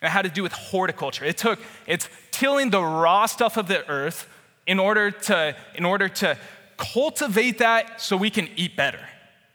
It 0.00 0.08
had 0.08 0.22
to 0.22 0.30
do 0.30 0.42
with 0.42 0.52
horticulture. 0.52 1.24
It 1.24 1.36
took, 1.36 1.58
it's 1.86 2.08
tilling 2.30 2.70
the 2.70 2.82
raw 2.82 3.26
stuff 3.26 3.56
of 3.58 3.68
the 3.68 3.86
earth 3.90 4.26
in 4.68 4.78
order 4.78 5.10
to, 5.10 5.56
in 5.74 5.84
order 5.84 6.08
to 6.08 6.38
cultivate 6.76 7.58
that 7.58 8.00
so 8.00 8.16
we 8.16 8.30
can 8.30 8.48
eat 8.54 8.76
better. 8.76 9.00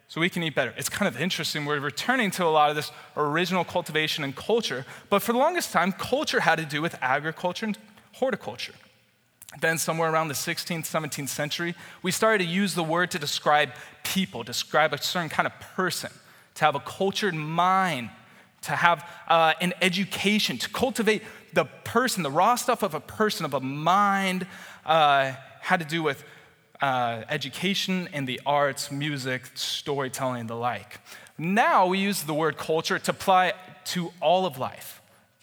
So 0.10 0.20
we 0.20 0.29
can 0.29 0.43
eat 0.43 0.53
better. 0.53 0.74
It's 0.75 0.89
kind 0.89 1.08
of 1.08 1.20
interesting. 1.20 1.65
We're 1.65 1.79
returning 1.79 2.29
to 2.32 2.46
a 2.46 2.50
lot 2.50 2.70
of 2.70 2.75
this 2.75 2.91
original 3.15 3.63
cultivation 3.63 4.24
and 4.24 4.36
culture, 4.36 4.86
but 5.10 5.22
for 5.24 5.32
the 5.32 5.39
longest 5.39 5.72
time, 5.72 5.91
culture 5.91 6.41
had 6.41 6.58
to 6.58 6.65
do 6.65 6.82
with 6.82 6.96
agriculture 7.01 7.67
and 7.67 7.77
horticulture. 8.13 8.74
Then, 9.62 9.77
somewhere 9.77 10.12
around 10.12 10.27
the 10.27 10.34
16th, 10.34 10.86
17th 10.86 11.29
century, 11.29 11.75
we 12.01 12.12
started 12.12 12.43
to 12.43 12.50
use 12.50 12.74
the 12.74 12.84
word 12.84 13.12
to 13.12 13.20
describe 13.20 13.70
people, 14.03 14.43
describe 14.43 14.93
a 14.93 15.01
certain 15.01 15.29
kind 15.29 15.46
of 15.46 15.53
person 15.60 16.12
to 16.55 16.65
have 16.65 16.75
a 16.75 16.79
cultured 16.79 17.36
mind, 17.36 18.10
to 18.63 18.72
have 18.72 19.08
uh, 19.27 19.53
an 19.62 19.74
education, 19.82 20.58
to 20.58 20.70
cultivate 20.70 21.22
the 21.53 21.65
person, 21.65 22.24
the 22.24 22.32
raw 22.32 22.55
stuff 22.55 22.84
of 22.84 22.93
a 22.93 23.00
person, 23.00 23.46
of 23.46 23.53
a 23.53 23.60
mind, 23.60 24.48
uh, 24.86 25.34
had 25.62 25.80
to 25.80 25.86
do 25.86 26.04
with 26.04 26.24
uh, 26.82 27.24
education 27.30 28.10
and 28.13 28.28
the 28.28 28.42
arts, 28.46 28.92
music, 28.92 29.44
storytelling, 29.56 30.42
and 30.42 30.50
the 30.50 30.56
like. 30.56 31.00
Now 31.38 31.88
we 31.88 32.00
use 32.00 32.24
the 32.24 32.34
word 32.34 32.58
culture 32.58 33.00
to 33.00 33.12
apply 33.12 33.54
to 33.86 34.12
all 34.22 34.46
of 34.46 34.58
life. 34.58 35.02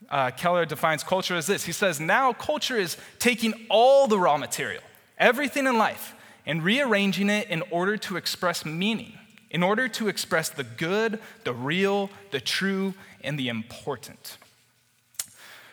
Uh, 0.08 0.30
Keller 0.30 0.66
defines 0.66 1.04
culture 1.04 1.34
as 1.36 1.46
this. 1.46 1.64
He 1.64 1.72
says, 1.72 2.00
now 2.00 2.32
culture 2.32 2.76
is 2.76 2.96
taking 3.18 3.54
all 3.68 4.06
the 4.06 4.18
raw 4.18 4.36
material, 4.36 4.82
everything 5.18 5.66
in 5.66 5.78
life, 5.78 6.14
and 6.46 6.64
rearranging 6.64 7.30
it 7.30 7.48
in 7.48 7.62
order 7.70 7.96
to 7.96 8.16
express 8.16 8.64
meaning 8.64 9.12
in 9.50 9.62
order 9.62 9.88
to 9.88 10.08
express 10.08 10.48
the 10.48 10.64
good, 10.64 11.18
the 11.44 11.52
real, 11.52 12.08
the 12.30 12.40
true, 12.40 12.94
and 13.22 13.38
the 13.38 13.48
important. 13.48 14.38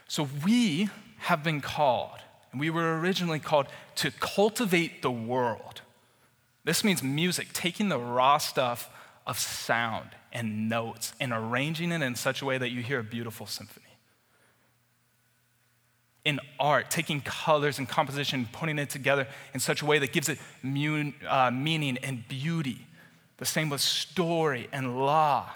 So 0.07 0.27
we 0.43 0.89
have 1.17 1.43
been 1.43 1.61
called, 1.61 2.19
we 2.59 2.69
were 2.69 2.99
originally 2.99 3.39
called 3.39 3.67
to 3.95 4.11
cultivate 4.11 5.01
the 5.01 5.11
world. 5.11 5.81
This 6.63 6.83
means 6.83 7.01
music, 7.01 7.53
taking 7.53 7.89
the 7.89 7.99
raw 7.99 8.37
stuff 8.37 8.89
of 9.25 9.39
sound 9.39 10.09
and 10.31 10.69
notes 10.69 11.13
and 11.19 11.31
arranging 11.33 11.91
it 11.91 12.01
in 12.01 12.15
such 12.15 12.41
a 12.41 12.45
way 12.45 12.57
that 12.57 12.69
you 12.69 12.81
hear 12.81 12.99
a 12.99 13.03
beautiful 13.03 13.45
symphony. 13.45 13.87
in 16.27 16.41
art, 16.59 16.91
taking 16.91 17.21
colors 17.21 17.79
and 17.79 17.87
composition, 17.87 18.49
putting 18.51 18.77
it 18.77 18.89
together 18.89 19.25
in 19.53 19.61
such 19.61 19.81
a 19.81 19.85
way 19.85 19.97
that 19.97 20.11
gives 20.11 20.27
it 20.27 20.37
mun, 20.61 21.13
uh, 21.25 21.49
meaning 21.49 21.97
and 21.99 22.27
beauty. 22.27 22.85
The 23.37 23.45
same 23.45 23.69
with 23.69 23.79
story 23.79 24.67
and 24.73 24.99
law. 24.99 25.49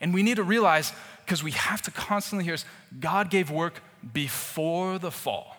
And 0.00 0.14
we 0.14 0.22
need 0.22 0.36
to 0.36 0.44
realize, 0.44 0.92
because 1.26 1.42
we 1.42 1.50
have 1.50 1.82
to 1.82 1.90
constantly 1.90 2.44
hear, 2.44 2.54
this, 2.54 2.64
God 3.00 3.30
gave 3.30 3.50
work 3.50 3.82
before 4.12 5.00
the 5.00 5.10
fall. 5.10 5.56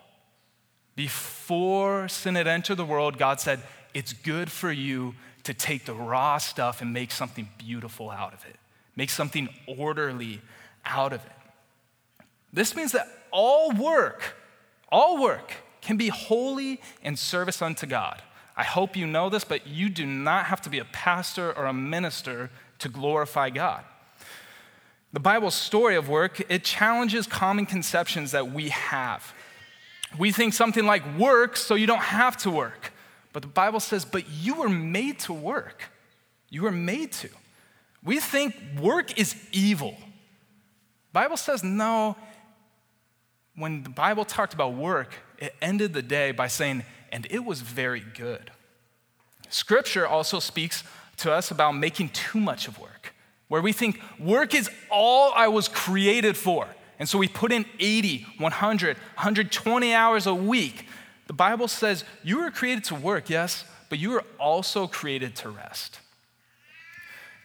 Before 0.96 2.08
sin 2.08 2.36
had 2.36 2.48
entered 2.48 2.76
the 2.76 2.86
world, 2.86 3.18
God 3.18 3.40
said, 3.40 3.62
It's 3.94 4.14
good 4.14 4.52
for 4.52 4.72
you 4.72 5.16
to 5.44 5.54
take 5.54 5.86
the 5.86 5.94
raw 5.94 6.38
stuff 6.38 6.82
and 6.82 6.94
make 6.94 7.12
something 7.12 7.50
beautiful 7.58 8.10
out 8.10 8.34
of 8.34 8.46
it, 8.46 8.56
make 8.96 9.10
something 9.10 9.50
orderly 9.68 10.42
out 10.86 11.14
of 11.14 11.26
it. 11.26 11.32
This 12.52 12.76
means 12.76 12.92
that 12.92 13.08
all 13.32 13.72
work, 13.72 14.36
all 14.90 15.22
work 15.22 15.54
can 15.82 15.98
be 15.98 16.10
holy 16.10 16.80
in 17.02 17.18
service 17.18 17.62
unto 17.62 17.86
God. 17.86 18.22
I 18.56 18.64
hope 18.64 18.96
you 18.96 19.08
know 19.08 19.30
this, 19.30 19.44
but 19.44 19.66
you 19.66 19.90
do 19.90 20.06
not 20.06 20.46
have 20.46 20.62
to 20.62 20.70
be 20.70 20.80
a 20.80 20.86
pastor 20.86 21.52
or 21.58 21.66
a 21.66 21.74
minister 21.74 22.52
to 22.80 22.90
glorify 22.90 23.50
God. 23.50 23.84
The 25.12 25.20
Bible's 25.20 25.56
story 25.56 25.96
of 25.96 26.08
work, 26.08 26.42
it 26.50 26.64
challenges 26.64 27.28
common 27.28 27.66
conceptions 27.66 28.32
that 28.32 28.52
we 28.52 28.70
have. 28.70 29.34
We 30.17 30.32
think 30.32 30.53
something 30.53 30.86
like 30.86 31.17
work 31.17 31.58
so 31.58 31.75
you 31.75 31.88
don't 31.88 32.00
have 32.00 32.38
to 32.38 32.51
work. 32.51 32.93
But 33.32 33.41
the 33.41 33.48
Bible 33.48 33.79
says, 33.79 34.05
but 34.05 34.29
you 34.29 34.55
were 34.55 34.70
made 34.70 35.20
to 35.22 35.34
work. 35.34 35.89
You 36.50 36.63
were 36.63 36.72
made 36.72 37.12
to. 37.13 37.29
We 38.03 38.20
think 38.20 38.55
work 38.79 39.17
is 39.17 39.36
evil. 39.51 39.98
Bible 41.13 41.38
says 41.38 41.63
no. 41.63 42.15
When 43.55 43.84
the 43.84 43.89
Bible 43.89 44.25
talked 44.25 44.53
about 44.53 44.74
work, 44.74 45.15
it 45.38 45.55
ended 45.62 45.93
the 45.93 46.01
day 46.01 46.32
by 46.32 46.48
saying, 46.48 46.84
and 47.12 47.27
it 47.29 47.46
was 47.46 47.62
very 47.62 48.01
good. 48.01 48.51
Scripture 49.50 50.08
also 50.08 50.39
speaks 50.39 50.84
to 51.17 51.32
us 51.32 51.51
about 51.51 51.74
making 51.74 52.10
too 52.10 52.39
much 52.39 52.67
of 52.67 52.79
work, 52.79 53.13
where 53.48 53.62
we 53.62 53.72
think 53.72 54.01
work 54.20 54.55
is 54.55 54.70
all 54.89 55.32
I 55.36 55.48
was 55.48 55.67
created 55.67 56.36
for. 56.36 56.67
And 57.00 57.10
so 57.10 57.18
we 57.18 57.28
put 57.28 57.52
in 57.52 57.66
80, 57.80 58.26
100, 58.38 58.98
120 58.98 59.94
hours 59.94 60.28
a 60.28 60.36
week. 60.36 60.88
The 61.28 61.34
Bible 61.34 61.68
says 61.68 62.04
you 62.24 62.40
were 62.40 62.52
created 62.52 62.84
to 62.86 62.96
work, 62.96 63.30
yes, 63.30 63.66
but 63.90 64.00
you 64.00 64.12
were 64.12 64.24
also 64.40 64.88
created 64.88 65.36
to 65.38 65.50
rest. 65.50 66.00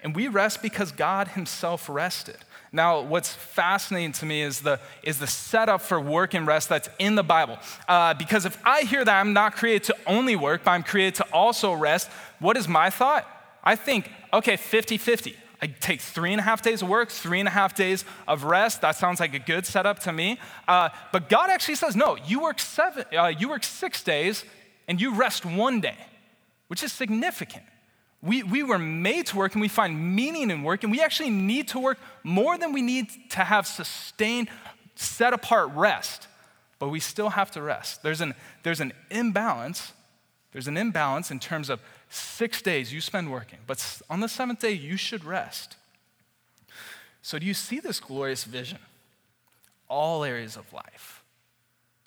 And 0.03 0.15
we 0.15 0.29
rest 0.29 0.63
because 0.63 0.93
God 0.93 1.29
Himself 1.29 1.89
rested. 1.89 2.37
Now, 2.71 3.01
what's 3.01 3.33
fascinating 3.33 4.13
to 4.13 4.27
me 4.27 4.43
is 4.43 4.61
the, 4.61 4.79
is 5.03 5.19
the 5.19 5.27
setup 5.27 5.81
for 5.81 5.99
work 6.01 6.35
and 6.35 6.47
rest 6.47 6.69
that's 6.69 6.89
in 6.99 7.15
the 7.15 7.23
Bible. 7.23 7.59
Uh, 7.89 8.15
because 8.15 8.45
if 8.45 8.61
I 8.65 8.83
hear 8.83 9.05
that 9.05 9.21
I'm 9.21 9.33
not 9.33 9.55
created 9.57 9.85
to 9.85 9.97
only 10.07 10.37
work, 10.37 10.65
but 10.65 10.73
I'm 10.73 10.83
created 10.83 11.17
to 11.17 11.25
also 11.33 11.73
rest, 11.73 12.11
what 12.39 12.57
is 12.57 12.69
my 12.69 12.91
thought? 12.91 13.27
I 13.65 13.75
think, 13.75 14.11
okay, 14.33 14.57
50 14.57 14.99
50. 14.99 15.37
I 15.61 15.67
take 15.67 16.01
three 16.01 16.33
and 16.33 16.41
a 16.41 16.45
half 16.45 16.63
days 16.63 16.83
of 16.83 16.89
work, 16.89 17.11
three 17.11 17.41
and 17.41 17.49
a 17.49 17.51
half 17.51 17.75
days 17.75 18.05
of 18.29 18.45
rest. 18.45 18.81
That 18.83 18.97
sounds 18.97 19.19
like 19.19 19.35
a 19.35 19.41
good 19.41 19.67
setup 19.67 19.99
to 20.01 20.13
me. 20.13 20.39
Uh, 20.69 20.91
but 21.13 21.29
God 21.29 21.51
actually 21.51 21.75
says, 21.75 21.97
no, 21.97 22.17
you 22.17 22.41
work 22.41 22.61
seven, 22.61 23.05
uh, 23.17 23.27
you 23.27 23.49
work 23.49 23.65
six 23.65 24.03
days 24.03 24.45
and 24.87 25.01
you 25.01 25.15
rest 25.15 25.45
one 25.45 25.81
day, 25.81 25.97
which 26.69 26.83
is 26.83 26.93
significant. 26.93 27.65
We, 28.23 28.43
we 28.43 28.63
were 28.63 28.79
made 28.79 29.27
to 29.27 29.37
work 29.37 29.55
and 29.55 29.61
we 29.61 29.69
find 29.69 30.17
meaning 30.17 30.51
in 30.51 30.63
work, 30.63 30.83
and 30.83 30.91
we 30.91 31.01
actually 31.01 31.31
need 31.31 31.69
to 31.69 31.79
work 31.79 31.99
more 32.25 32.59
than 32.59 32.73
we 32.73 32.83
need 32.83 33.11
to 33.31 33.45
have 33.45 33.67
sustained, 33.67 34.49
set 34.97 35.33
apart 35.33 35.71
rest. 35.75 36.27
But 36.79 36.89
we 36.89 37.01
still 37.01 37.31
have 37.31 37.51
to 37.53 37.63
rest. 37.63 38.03
There's 38.03 38.21
an, 38.21 38.35
there's 38.63 38.81
an 38.81 38.93
imbalance. 39.11 39.93
There's 40.53 40.69
an 40.69 40.77
imbalance 40.77 41.31
in 41.31 41.39
terms 41.39 41.71
of 41.71 41.81
six 42.09 42.63
days 42.63 42.93
you 42.93 43.01
spend 43.01 43.31
working, 43.31 43.59
but 43.67 44.01
on 44.09 44.21
the 44.21 44.29
seventh 44.29 44.61
day, 44.61 44.73
you 44.73 44.97
should 44.97 45.25
rest. 45.25 45.77
So, 47.23 47.39
do 47.39 47.47
you 47.47 47.55
see 47.55 47.81
this 47.81 48.01
glorious 48.01 48.45
vision? 48.45 48.79
All 49.89 50.25
areas 50.25 50.57
of 50.57 50.73
life. 50.73 51.23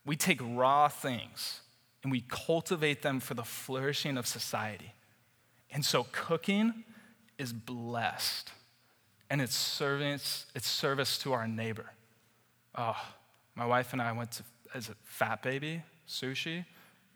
We 0.05 0.15
take 0.15 0.39
raw 0.41 0.87
things 0.87 1.61
and 2.03 2.11
we 2.11 2.23
cultivate 2.27 3.01
them 3.01 3.19
for 3.19 3.33
the 3.33 3.43
flourishing 3.43 4.17
of 4.17 4.25
society. 4.25 4.93
And 5.71 5.85
so 5.85 6.07
cooking 6.11 6.83
is 7.37 7.53
blessed 7.53 8.51
and 9.29 9.41
it's 9.41 9.55
service, 9.55 10.45
it's 10.55 10.67
service 10.67 11.17
to 11.19 11.33
our 11.33 11.47
neighbor. 11.47 11.91
Oh, 12.75 12.97
my 13.55 13.65
wife 13.65 13.93
and 13.93 14.01
I 14.01 14.11
went 14.11 14.33
to, 14.33 14.43
as 14.73 14.89
a 14.89 14.95
fat 15.03 15.41
baby, 15.41 15.83
sushi. 16.07 16.65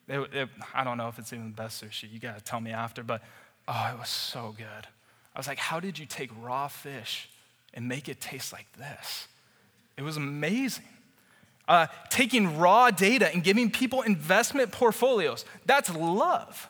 It, 0.07 0.19
it, 0.33 0.49
I 0.73 0.83
don't 0.83 0.97
know 0.97 1.07
if 1.07 1.17
it's 1.17 1.33
even 1.33 1.49
the 1.49 1.61
best 1.61 1.83
sushi. 1.83 2.11
You 2.11 2.19
gotta 2.19 2.41
tell 2.41 2.59
me 2.59 2.71
after, 2.71 3.03
but 3.03 3.21
oh, 3.67 3.91
it 3.93 3.99
was 3.99 4.09
so 4.09 4.53
good. 4.57 4.87
I 5.35 5.39
was 5.39 5.47
like, 5.47 5.57
how 5.57 5.79
did 5.79 5.97
you 5.99 6.05
take 6.05 6.29
raw 6.39 6.67
fish 6.67 7.29
and 7.73 7.87
make 7.87 8.07
it 8.07 8.21
taste 8.21 8.53
like 8.53 8.67
this? 8.77 9.27
It 9.97 10.03
was 10.03 10.17
amazing. 10.17 10.85
Uh, 11.67 11.87
taking 12.09 12.57
raw 12.57 12.91
data 12.91 13.33
and 13.33 13.43
giving 13.43 13.71
people 13.71 14.03
investment 14.03 14.71
portfolios, 14.71 15.45
that's 15.65 15.93
love 15.95 16.69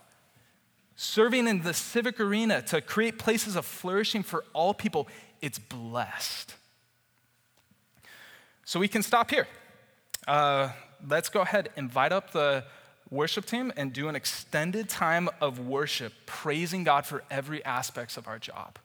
serving 0.96 1.48
in 1.48 1.62
the 1.62 1.74
civic 1.74 2.20
arena 2.20 2.62
to 2.62 2.82
create 2.82 3.20
places 3.20 3.56
of 3.56 3.66
flourishing 3.66 4.24
for 4.24 4.46
all 4.54 4.74
people, 4.74 5.08
it's 5.42 5.60
blessed. 5.60 6.56
So 8.64 8.80
we 8.80 8.88
can 8.88 9.04
stop 9.04 9.30
here. 9.30 9.48
Uh, 10.28 10.70
let's 11.08 11.30
go 11.30 11.42
ahead, 11.42 11.70
and 11.76 11.86
invite 11.86 12.12
up 12.12 12.32
the 12.32 12.64
worship 13.10 13.46
team, 13.46 13.72
and 13.78 13.94
do 13.94 14.08
an 14.08 14.16
extended 14.16 14.90
time 14.90 15.30
of 15.40 15.60
worship, 15.60 16.14
praising 16.26 16.84
God 16.84 17.06
for 17.06 17.24
every 17.30 17.64
aspects 17.64 18.18
of 18.18 18.28
our 18.28 18.40
job. 18.40 18.80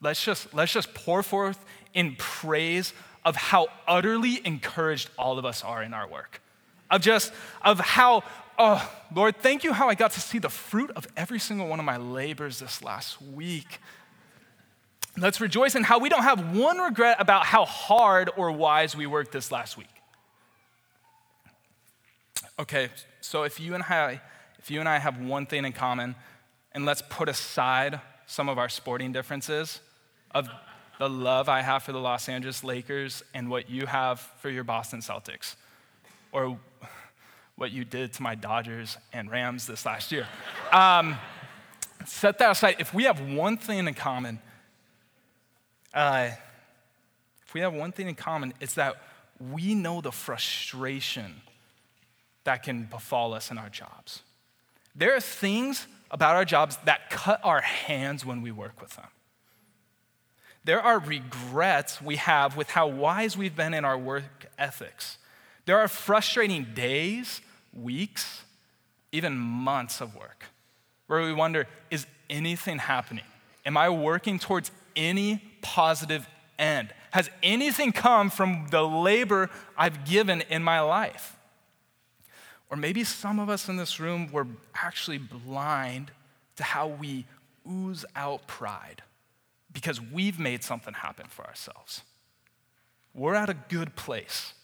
Let's 0.00 0.22
just, 0.24 0.52
let's 0.54 0.72
just 0.72 0.94
pour 0.94 1.22
forth 1.22 1.64
in 1.94 2.16
praise 2.16 2.92
of 3.24 3.36
how 3.36 3.68
utterly 3.88 4.40
encouraged 4.44 5.10
all 5.18 5.38
of 5.38 5.44
us 5.44 5.64
are 5.64 5.82
in 5.82 5.94
our 5.94 6.06
work. 6.06 6.40
Of 6.90 7.00
just, 7.00 7.32
of 7.62 7.80
how 7.80 8.22
oh, 8.58 8.92
Lord, 9.14 9.36
thank 9.36 9.64
you 9.64 9.72
how 9.72 9.88
I 9.88 9.94
got 9.94 10.12
to 10.12 10.20
see 10.20 10.38
the 10.38 10.48
fruit 10.48 10.90
of 10.96 11.06
every 11.16 11.38
single 11.38 11.68
one 11.68 11.78
of 11.78 11.84
my 11.84 11.96
labors 11.96 12.58
this 12.58 12.82
last 12.82 13.20
week. 13.20 13.80
Let's 15.16 15.40
rejoice 15.40 15.74
in 15.74 15.84
how 15.84 15.98
we 15.98 16.08
don't 16.08 16.22
have 16.22 16.56
one 16.56 16.78
regret 16.78 17.16
about 17.20 17.46
how 17.46 17.64
hard 17.64 18.30
or 18.36 18.50
wise 18.50 18.96
we 18.96 19.06
worked 19.06 19.32
this 19.32 19.52
last 19.52 19.76
week. 19.76 19.88
Okay, 22.58 22.88
so 23.24 23.44
if 23.44 23.58
you 23.58 23.72
and 23.72 23.82
I, 23.82 24.20
if 24.58 24.70
you 24.70 24.80
and 24.80 24.88
I 24.88 24.98
have 24.98 25.18
one 25.18 25.46
thing 25.46 25.64
in 25.64 25.72
common, 25.72 26.14
and 26.72 26.84
let's 26.84 27.02
put 27.08 27.30
aside 27.30 27.98
some 28.26 28.50
of 28.50 28.58
our 28.58 28.68
sporting 28.68 29.12
differences 29.12 29.80
of 30.32 30.46
the 30.98 31.08
love 31.08 31.48
I 31.48 31.62
have 31.62 31.82
for 31.82 31.92
the 31.92 31.98
Los 31.98 32.28
Angeles 32.28 32.62
Lakers 32.62 33.22
and 33.32 33.48
what 33.48 33.70
you 33.70 33.86
have 33.86 34.20
for 34.40 34.50
your 34.50 34.62
Boston 34.62 35.00
Celtics, 35.00 35.56
or 36.32 36.58
what 37.56 37.72
you 37.72 37.86
did 37.86 38.12
to 38.12 38.22
my 38.22 38.34
Dodgers 38.34 38.98
and 39.10 39.30
Rams 39.30 39.66
this 39.66 39.86
last 39.86 40.12
year. 40.12 40.26
Um, 40.70 41.16
set 42.04 42.36
that 42.40 42.50
aside. 42.50 42.76
If 42.78 42.92
we 42.92 43.04
have 43.04 43.20
one 43.22 43.56
thing 43.56 43.88
in 43.88 43.94
common, 43.94 44.38
uh, 45.94 46.28
if 47.46 47.54
we 47.54 47.62
have 47.62 47.72
one 47.72 47.90
thing 47.90 48.06
in 48.06 48.16
common, 48.16 48.52
it's 48.60 48.74
that 48.74 48.96
we 49.40 49.74
know 49.74 50.02
the 50.02 50.12
frustration 50.12 51.40
that 52.44 52.62
can 52.62 52.84
befall 52.84 53.34
us 53.34 53.50
in 53.50 53.58
our 53.58 53.68
jobs. 53.68 54.22
There 54.94 55.14
are 55.16 55.20
things 55.20 55.86
about 56.10 56.36
our 56.36 56.44
jobs 56.44 56.76
that 56.84 57.10
cut 57.10 57.40
our 57.42 57.60
hands 57.60 58.24
when 58.24 58.42
we 58.42 58.52
work 58.52 58.80
with 58.80 58.96
them. 58.96 59.08
There 60.64 60.80
are 60.80 60.98
regrets 60.98 62.00
we 62.00 62.16
have 62.16 62.56
with 62.56 62.70
how 62.70 62.86
wise 62.86 63.36
we've 63.36 63.56
been 63.56 63.74
in 63.74 63.84
our 63.84 63.98
work 63.98 64.46
ethics. 64.58 65.18
There 65.66 65.78
are 65.78 65.88
frustrating 65.88 66.68
days, 66.74 67.40
weeks, 67.74 68.42
even 69.12 69.36
months 69.36 70.00
of 70.00 70.14
work 70.14 70.46
where 71.06 71.22
we 71.22 71.32
wonder 71.32 71.66
is 71.90 72.06
anything 72.30 72.78
happening? 72.78 73.24
Am 73.66 73.76
I 73.76 73.88
working 73.88 74.38
towards 74.38 74.70
any 74.96 75.42
positive 75.62 76.26
end? 76.58 76.92
Has 77.10 77.30
anything 77.42 77.92
come 77.92 78.30
from 78.30 78.68
the 78.70 78.82
labor 78.82 79.50
I've 79.76 80.04
given 80.04 80.42
in 80.42 80.62
my 80.62 80.80
life? 80.80 81.33
Or 82.74 82.76
maybe 82.76 83.04
some 83.04 83.38
of 83.38 83.48
us 83.48 83.68
in 83.68 83.76
this 83.76 84.00
room 84.00 84.32
were 84.32 84.48
actually 84.74 85.18
blind 85.18 86.10
to 86.56 86.64
how 86.64 86.88
we 86.88 87.24
ooze 87.70 88.04
out 88.16 88.48
pride 88.48 89.00
because 89.72 90.00
we've 90.00 90.40
made 90.40 90.64
something 90.64 90.92
happen 90.92 91.26
for 91.28 91.46
ourselves. 91.46 92.02
We're 93.14 93.36
at 93.36 93.48
a 93.48 93.54
good 93.54 93.94
place 93.94 94.54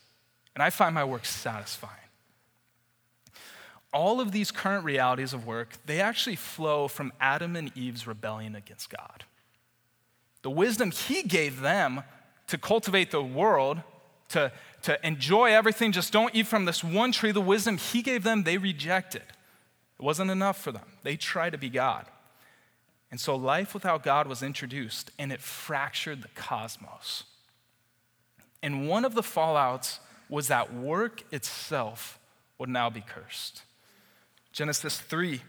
and 0.57 0.63
I 0.63 0.71
find 0.71 0.93
my 0.93 1.05
work 1.05 1.25
satisfying. 1.25 1.95
All 3.93 4.21
of 4.21 4.33
these 4.33 4.51
current 4.51 4.85
realities 4.85 5.33
of 5.33 5.47
work, 5.47 5.75
they 5.87 6.01
actually 6.01 6.35
flow 6.35 6.89
from 6.89 7.13
Adam 7.21 7.55
and 7.55 7.71
Eve's 7.77 8.09
rebellion 8.09 8.57
against 8.57 8.91
God. 8.91 9.23
The 10.43 10.51
wisdom 10.51 10.91
he 10.91 11.23
gave 11.23 11.61
them 11.61 12.03
to 12.49 12.59
cultivate 12.59 13.13
the 13.13 13.23
world 13.23 13.83
to, 14.31 14.53
to 14.83 15.07
enjoy 15.07 15.53
everything. 15.53 15.93
Just 15.93 16.13
don't 16.13 16.35
eat 16.35 16.47
from 16.47 16.65
this 16.65 16.83
one 16.83 17.13
tree. 17.13 17.33
The 17.33 17.41
wisdom 17.41 17.77
he 17.77 18.03
gave 18.03 18.23
them, 18.23 18.43
they 18.45 18.59
rejected. 18.59 19.23
It 19.23 20.03
wasn't 20.03 20.31
enough 20.31 20.61
for 20.61 20.73
them. 20.73 20.87
They 21.03 21.17
tried 21.17 21.51
to 21.51 21.59
be 21.59 21.69
God. 21.69 22.07
And 23.11 23.21
so 23.21 23.35
life 23.35 23.75
without 23.75 24.03
God 24.03 24.27
was 24.27 24.43
introduced, 24.43 25.11
and 25.19 25.33
it 25.33 25.41
fractured 25.41 26.23
the 26.23 26.29
cosmos. 26.29 27.25
And 28.63 28.89
one 28.89 29.05
of 29.05 29.15
the 29.15 29.23
fallouts 29.23 29.99
was 30.29 30.49
that 30.49 30.73
work 30.73 31.25
itself 31.33 32.19
would 32.59 32.69
now 32.69 32.89
be 32.89 33.01
cursed. 33.01 33.63
Genesis 34.53 35.01
3, 35.01 35.41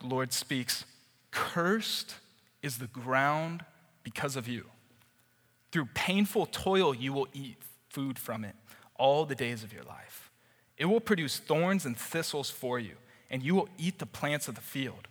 the 0.00 0.06
Lord 0.06 0.32
speaks, 0.32 0.84
Cursed 1.30 2.14
is 2.62 2.78
the 2.78 2.86
ground 2.86 3.64
because 4.02 4.34
of 4.34 4.48
you. 4.48 4.64
Through 5.70 5.86
painful 5.94 6.46
toil, 6.46 6.94
you 6.94 7.12
will 7.12 7.28
eat 7.34 7.58
food 7.90 8.18
from 8.18 8.44
it 8.44 8.54
all 8.96 9.24
the 9.24 9.34
days 9.34 9.62
of 9.62 9.72
your 9.72 9.84
life. 9.84 10.30
It 10.76 10.86
will 10.86 11.00
produce 11.00 11.38
thorns 11.38 11.84
and 11.84 11.96
thistles 11.96 12.50
for 12.50 12.78
you, 12.78 12.94
and 13.30 13.42
you 13.42 13.54
will 13.54 13.68
eat 13.78 13.98
the 13.98 14.06
plants 14.06 14.48
of 14.48 14.54
the 14.54 14.60
field. 14.60 15.08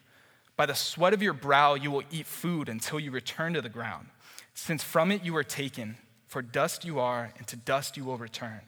By 0.55 0.65
the 0.65 0.75
sweat 0.75 1.13
of 1.13 1.21
your 1.21 1.33
brow, 1.33 1.75
you 1.75 1.91
will 1.91 2.03
eat 2.11 2.25
food 2.25 2.69
until 2.69 2.99
you 2.99 3.11
return 3.11 3.53
to 3.53 3.61
the 3.61 3.69
ground, 3.69 4.07
since 4.53 4.83
from 4.83 5.11
it 5.11 5.23
you 5.23 5.33
were 5.33 5.43
taken, 5.43 5.97
for 6.27 6.41
dust 6.41 6.83
you 6.83 6.99
are, 6.99 7.31
and 7.37 7.47
to 7.47 7.55
dust 7.55 7.95
you 7.95 8.05
will 8.05 8.17
return. 8.17 8.61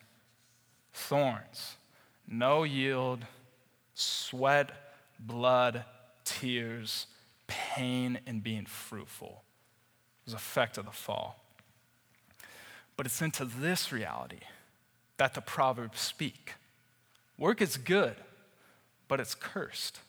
Thorns, 0.94 1.78
no 2.28 2.64
yield, 2.64 3.26
sweat, 3.96 4.72
blood, 5.20 5.84
tears, 6.24 7.08
pain, 7.48 8.20
and 8.28 8.44
being 8.44 8.66
fruitful 8.66 9.44
It 10.22 10.26
was 10.26 10.34
effect 10.34 10.78
of 10.78 10.86
the 10.86 10.92
fall. 10.92 11.39
But 13.00 13.06
it's 13.06 13.22
into 13.22 13.46
this 13.46 13.94
reality 13.94 14.42
that 15.16 15.34
the 15.34 15.40
Proverbs 15.40 16.02
speak. 16.02 16.56
Work 17.38 17.62
is 17.62 17.78
good, 17.78 18.18
but 19.08 19.22
it's 19.22 19.36
cursed. 19.36 20.02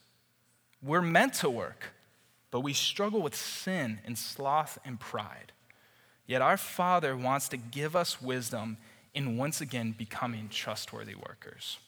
We're 0.82 1.00
meant 1.00 1.35
to 1.35 1.49
work, 1.49 1.92
but 2.50 2.62
we 2.62 2.73
struggle 2.73 3.23
with 3.23 3.37
sin 3.37 4.00
and 4.04 4.18
sloth 4.18 4.76
and 4.85 4.99
pride. 4.99 5.52
Yet 6.26 6.42
our 6.42 6.56
Father 6.56 7.16
wants 7.16 7.49
to 7.50 7.56
give 7.56 7.94
us 7.94 8.20
wisdom 8.20 8.76
in 9.14 9.37
once 9.37 9.61
again 9.61 9.94
becoming 9.97 10.49
trustworthy 10.49 11.14
workers. 11.14 11.78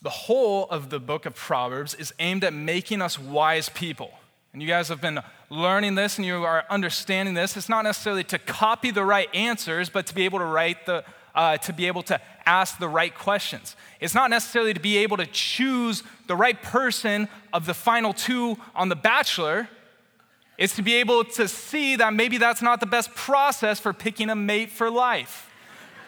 The 0.00 0.08
whole 0.08 0.64
of 0.70 0.88
the 0.88 0.98
book 0.98 1.26
of 1.26 1.34
Proverbs 1.34 1.92
is 1.92 2.14
aimed 2.18 2.42
at 2.42 2.54
making 2.54 3.02
us 3.02 3.18
wise 3.18 3.68
people. 3.68 4.17
And 4.52 4.62
you 4.62 4.68
guys 4.68 4.88
have 4.88 5.00
been 5.00 5.20
learning 5.50 5.94
this 5.94 6.16
and 6.16 6.26
you 6.26 6.44
are 6.44 6.64
understanding 6.70 7.34
this. 7.34 7.56
It's 7.56 7.68
not 7.68 7.84
necessarily 7.84 8.24
to 8.24 8.38
copy 8.38 8.90
the 8.90 9.04
right 9.04 9.28
answers, 9.34 9.88
but 9.90 10.06
to 10.06 10.14
be 10.14 10.24
able 10.24 10.38
to 10.38 10.44
write 10.44 10.86
the, 10.86 11.04
uh, 11.34 11.58
to 11.58 11.72
be 11.72 11.86
able 11.86 12.02
to 12.04 12.20
ask 12.46 12.78
the 12.78 12.88
right 12.88 13.14
questions. 13.14 13.76
It's 14.00 14.14
not 14.14 14.30
necessarily 14.30 14.72
to 14.72 14.80
be 14.80 14.98
able 14.98 15.18
to 15.18 15.26
choose 15.26 16.02
the 16.26 16.36
right 16.36 16.60
person 16.62 17.28
of 17.52 17.66
the 17.66 17.74
final 17.74 18.12
two 18.12 18.56
on 18.74 18.88
The 18.88 18.96
Bachelor. 18.96 19.68
It's 20.56 20.74
to 20.76 20.82
be 20.82 20.94
able 20.94 21.24
to 21.24 21.46
see 21.46 21.96
that 21.96 22.14
maybe 22.14 22.38
that's 22.38 22.62
not 22.62 22.80
the 22.80 22.86
best 22.86 23.14
process 23.14 23.78
for 23.78 23.92
picking 23.92 24.30
a 24.30 24.34
mate 24.34 24.70
for 24.70 24.90
life. 24.90 25.50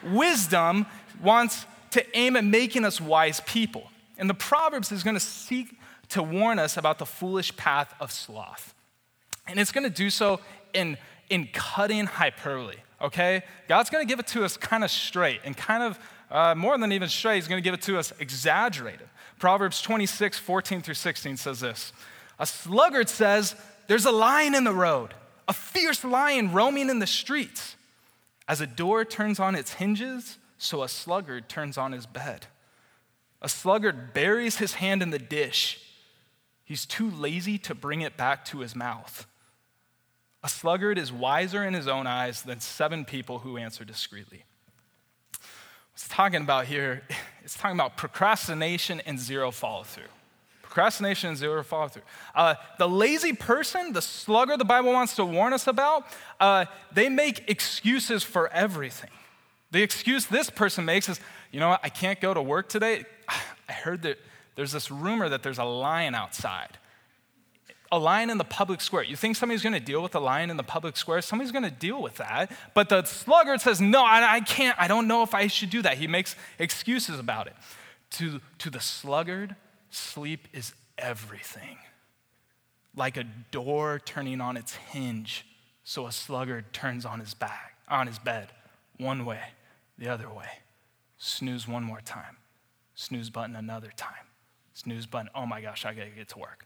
Wisdom 0.03 0.87
wants 1.21 1.65
to 1.91 2.17
aim 2.17 2.35
at 2.35 2.43
making 2.43 2.85
us 2.85 2.99
wise 2.99 3.39
people. 3.41 3.91
And 4.17 4.29
the 4.29 4.33
Proverbs 4.33 4.91
is 4.91 5.03
going 5.03 5.13
to 5.13 5.19
seek 5.19 5.79
to 6.11 6.23
warn 6.23 6.59
us 6.59 6.77
about 6.77 6.99
the 6.99 7.05
foolish 7.05 7.55
path 7.57 7.93
of 7.99 8.11
sloth. 8.11 8.73
And 9.47 9.59
it's 9.59 9.71
going 9.71 9.83
to 9.83 9.89
do 9.89 10.09
so 10.09 10.39
in, 10.73 10.97
in 11.29 11.47
cutting 11.51 12.05
hyperbole, 12.05 12.77
okay? 13.01 13.43
God's 13.67 13.89
going 13.89 14.05
to 14.05 14.09
give 14.09 14.19
it 14.19 14.27
to 14.27 14.45
us 14.45 14.57
kind 14.57 14.83
of 14.83 14.91
straight 14.91 15.41
and 15.43 15.55
kind 15.55 15.83
of 15.83 15.99
uh, 16.29 16.55
more 16.55 16.77
than 16.77 16.91
even 16.93 17.09
straight, 17.09 17.35
He's 17.35 17.47
going 17.47 17.61
to 17.61 17.63
give 17.63 17.73
it 17.73 17.81
to 17.83 17.97
us 17.97 18.13
exaggerated. 18.19 19.07
Proverbs 19.37 19.81
26, 19.81 20.39
14 20.39 20.81
through 20.81 20.93
16 20.93 21.37
says 21.37 21.59
this 21.59 21.91
A 22.39 22.45
sluggard 22.45 23.09
says, 23.09 23.55
There's 23.87 24.05
a 24.05 24.11
lion 24.11 24.55
in 24.55 24.63
the 24.63 24.73
road, 24.73 25.13
a 25.47 25.53
fierce 25.53 26.03
lion 26.03 26.53
roaming 26.53 26.89
in 26.89 26.99
the 26.99 27.07
streets. 27.07 27.75
As 28.47 28.61
a 28.61 28.67
door 28.67 29.05
turns 29.05 29.39
on 29.39 29.55
its 29.55 29.73
hinges, 29.73 30.37
so 30.57 30.83
a 30.83 30.89
sluggard 30.89 31.49
turns 31.49 31.77
on 31.77 31.91
his 31.91 32.05
bed. 32.05 32.47
A 33.41 33.49
sluggard 33.49 34.13
buries 34.13 34.57
his 34.57 34.75
hand 34.75 35.01
in 35.01 35.09
the 35.09 35.19
dish. 35.19 35.79
He's 36.63 36.85
too 36.85 37.09
lazy 37.09 37.57
to 37.59 37.75
bring 37.75 38.01
it 38.01 38.17
back 38.17 38.45
to 38.45 38.59
his 38.59 38.75
mouth. 38.75 39.27
A 40.43 40.49
sluggard 40.49 40.97
is 40.97 41.11
wiser 41.11 41.63
in 41.63 41.73
his 41.73 41.87
own 41.87 42.07
eyes 42.07 42.41
than 42.41 42.59
seven 42.59 43.05
people 43.05 43.39
who 43.39 43.57
answer 43.57 43.85
discreetly. 43.85 44.43
What's 45.91 46.07
talking 46.07 46.41
about 46.41 46.65
here, 46.65 47.03
it's 47.43 47.55
talking 47.55 47.77
about 47.77 47.97
procrastination 47.97 49.01
and 49.01 49.19
zero 49.19 49.51
follow 49.51 49.83
through. 49.83 50.05
Procrastination 50.63 51.29
and 51.29 51.37
zero 51.37 51.63
follow 51.63 51.89
through. 51.89 52.03
Uh, 52.33 52.55
the 52.79 52.87
lazy 52.87 53.33
person, 53.33 53.93
the 53.93 54.01
sluggard 54.01 54.59
the 54.59 54.65
Bible 54.65 54.93
wants 54.93 55.15
to 55.17 55.25
warn 55.25 55.53
us 55.53 55.67
about, 55.67 56.05
uh, 56.39 56.65
they 56.93 57.09
make 57.09 57.49
excuses 57.49 58.23
for 58.23 58.51
everything. 58.53 59.09
The 59.71 59.83
excuse 59.83 60.25
this 60.25 60.49
person 60.49 60.85
makes 60.85 61.07
is, 61.07 61.19
you 61.51 61.59
know 61.59 61.69
what, 61.69 61.81
I 61.83 61.89
can't 61.89 62.19
go 62.19 62.33
to 62.33 62.41
work 62.41 62.69
today. 62.69 63.03
I 63.69 63.73
heard 63.73 64.01
that 64.03 64.17
there's 64.61 64.71
this 64.71 64.91
rumor 64.91 65.27
that 65.27 65.41
there's 65.41 65.57
a 65.57 65.63
lion 65.63 66.13
outside. 66.13 66.77
A 67.91 67.97
lion 67.97 68.29
in 68.29 68.37
the 68.37 68.43
public 68.43 68.79
square. 68.79 69.01
You 69.01 69.15
think 69.15 69.35
somebody's 69.35 69.63
gonna 69.63 69.79
deal 69.79 70.03
with 70.03 70.13
a 70.13 70.19
lion 70.19 70.51
in 70.51 70.57
the 70.57 70.61
public 70.63 70.95
square? 70.95 71.19
Somebody's 71.23 71.51
gonna 71.51 71.71
deal 71.71 71.99
with 71.99 72.17
that. 72.17 72.51
But 72.75 72.87
the 72.87 73.03
sluggard 73.03 73.59
says, 73.59 73.81
no, 73.81 74.05
I, 74.05 74.35
I 74.35 74.39
can't, 74.41 74.77
I 74.79 74.87
don't 74.87 75.07
know 75.07 75.23
if 75.23 75.33
I 75.33 75.47
should 75.47 75.71
do 75.71 75.81
that. 75.81 75.97
He 75.97 76.05
makes 76.05 76.35
excuses 76.59 77.17
about 77.17 77.47
it. 77.47 77.55
To, 78.11 78.39
to 78.59 78.69
the 78.69 78.79
sluggard, 78.79 79.55
sleep 79.89 80.47
is 80.53 80.75
everything. 80.95 81.79
Like 82.95 83.17
a 83.17 83.23
door 83.49 83.99
turning 84.05 84.41
on 84.41 84.57
its 84.57 84.75
hinge, 84.75 85.43
so 85.83 86.05
a 86.05 86.11
sluggard 86.11 86.71
turns 86.71 87.03
on 87.03 87.19
his 87.19 87.33
back, 87.33 87.77
on 87.87 88.05
his 88.05 88.19
bed, 88.19 88.49
one 88.97 89.25
way 89.25 89.41
the 89.97 90.07
other 90.07 90.29
way. 90.29 90.59
Snooze 91.17 91.67
one 91.67 91.83
more 91.83 92.01
time. 92.01 92.37
Snooze 92.93 93.31
button 93.31 93.55
another 93.55 93.91
time. 93.97 94.27
Snooze 94.81 95.05
button, 95.05 95.29
oh 95.35 95.45
my 95.45 95.61
gosh, 95.61 95.85
I 95.85 95.93
gotta 95.93 96.09
get 96.09 96.29
to 96.29 96.39
work. 96.39 96.65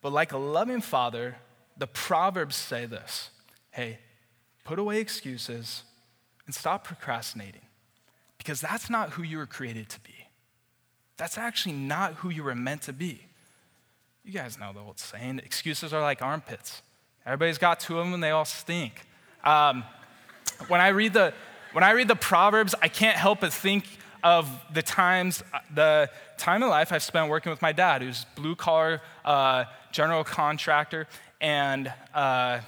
But 0.00 0.12
like 0.12 0.32
a 0.32 0.38
loving 0.38 0.80
father, 0.80 1.36
the 1.76 1.86
Proverbs 1.86 2.56
say 2.56 2.86
this 2.86 3.30
hey, 3.70 3.98
put 4.64 4.78
away 4.78 5.00
excuses 5.00 5.84
and 6.46 6.54
stop 6.54 6.84
procrastinating 6.84 7.62
because 8.36 8.60
that's 8.60 8.90
not 8.90 9.10
who 9.10 9.22
you 9.22 9.38
were 9.38 9.46
created 9.46 9.88
to 9.88 10.00
be. 10.00 10.26
That's 11.16 11.38
actually 11.38 11.74
not 11.74 12.14
who 12.14 12.28
you 12.28 12.42
were 12.42 12.54
meant 12.54 12.82
to 12.82 12.92
be. 12.92 13.22
You 14.24 14.32
guys 14.32 14.58
know 14.58 14.72
the 14.72 14.80
old 14.80 14.98
saying 14.98 15.38
excuses 15.44 15.92
are 15.92 16.02
like 16.02 16.20
armpits. 16.20 16.82
Everybody's 17.24 17.58
got 17.58 17.78
two 17.78 17.98
of 17.98 18.04
them 18.04 18.14
and 18.14 18.22
they 18.22 18.30
all 18.30 18.44
stink. 18.44 19.06
Um, 19.44 19.84
when 20.68 20.80
I 20.80 20.88
read 20.88 21.12
the 21.12 21.32
when 21.72 21.84
I 21.84 21.92
read 21.92 22.08
the 22.08 22.16
Proverbs, 22.16 22.74
I 22.82 22.88
can't 22.88 23.16
help 23.16 23.40
but 23.40 23.52
think 23.52 23.86
of 24.22 24.48
the 24.72 24.82
times, 24.82 25.42
the 25.74 26.10
time 26.38 26.62
in 26.62 26.68
life 26.68 26.92
I've 26.92 27.02
spent 27.02 27.28
working 27.28 27.50
with 27.50 27.62
my 27.62 27.72
dad, 27.72 28.02
who's 28.02 28.24
blue 28.36 28.54
collar 28.54 29.00
uh, 29.24 29.64
general 29.90 30.24
contractor, 30.24 31.06
and 31.40 31.92
uh, 32.14 32.60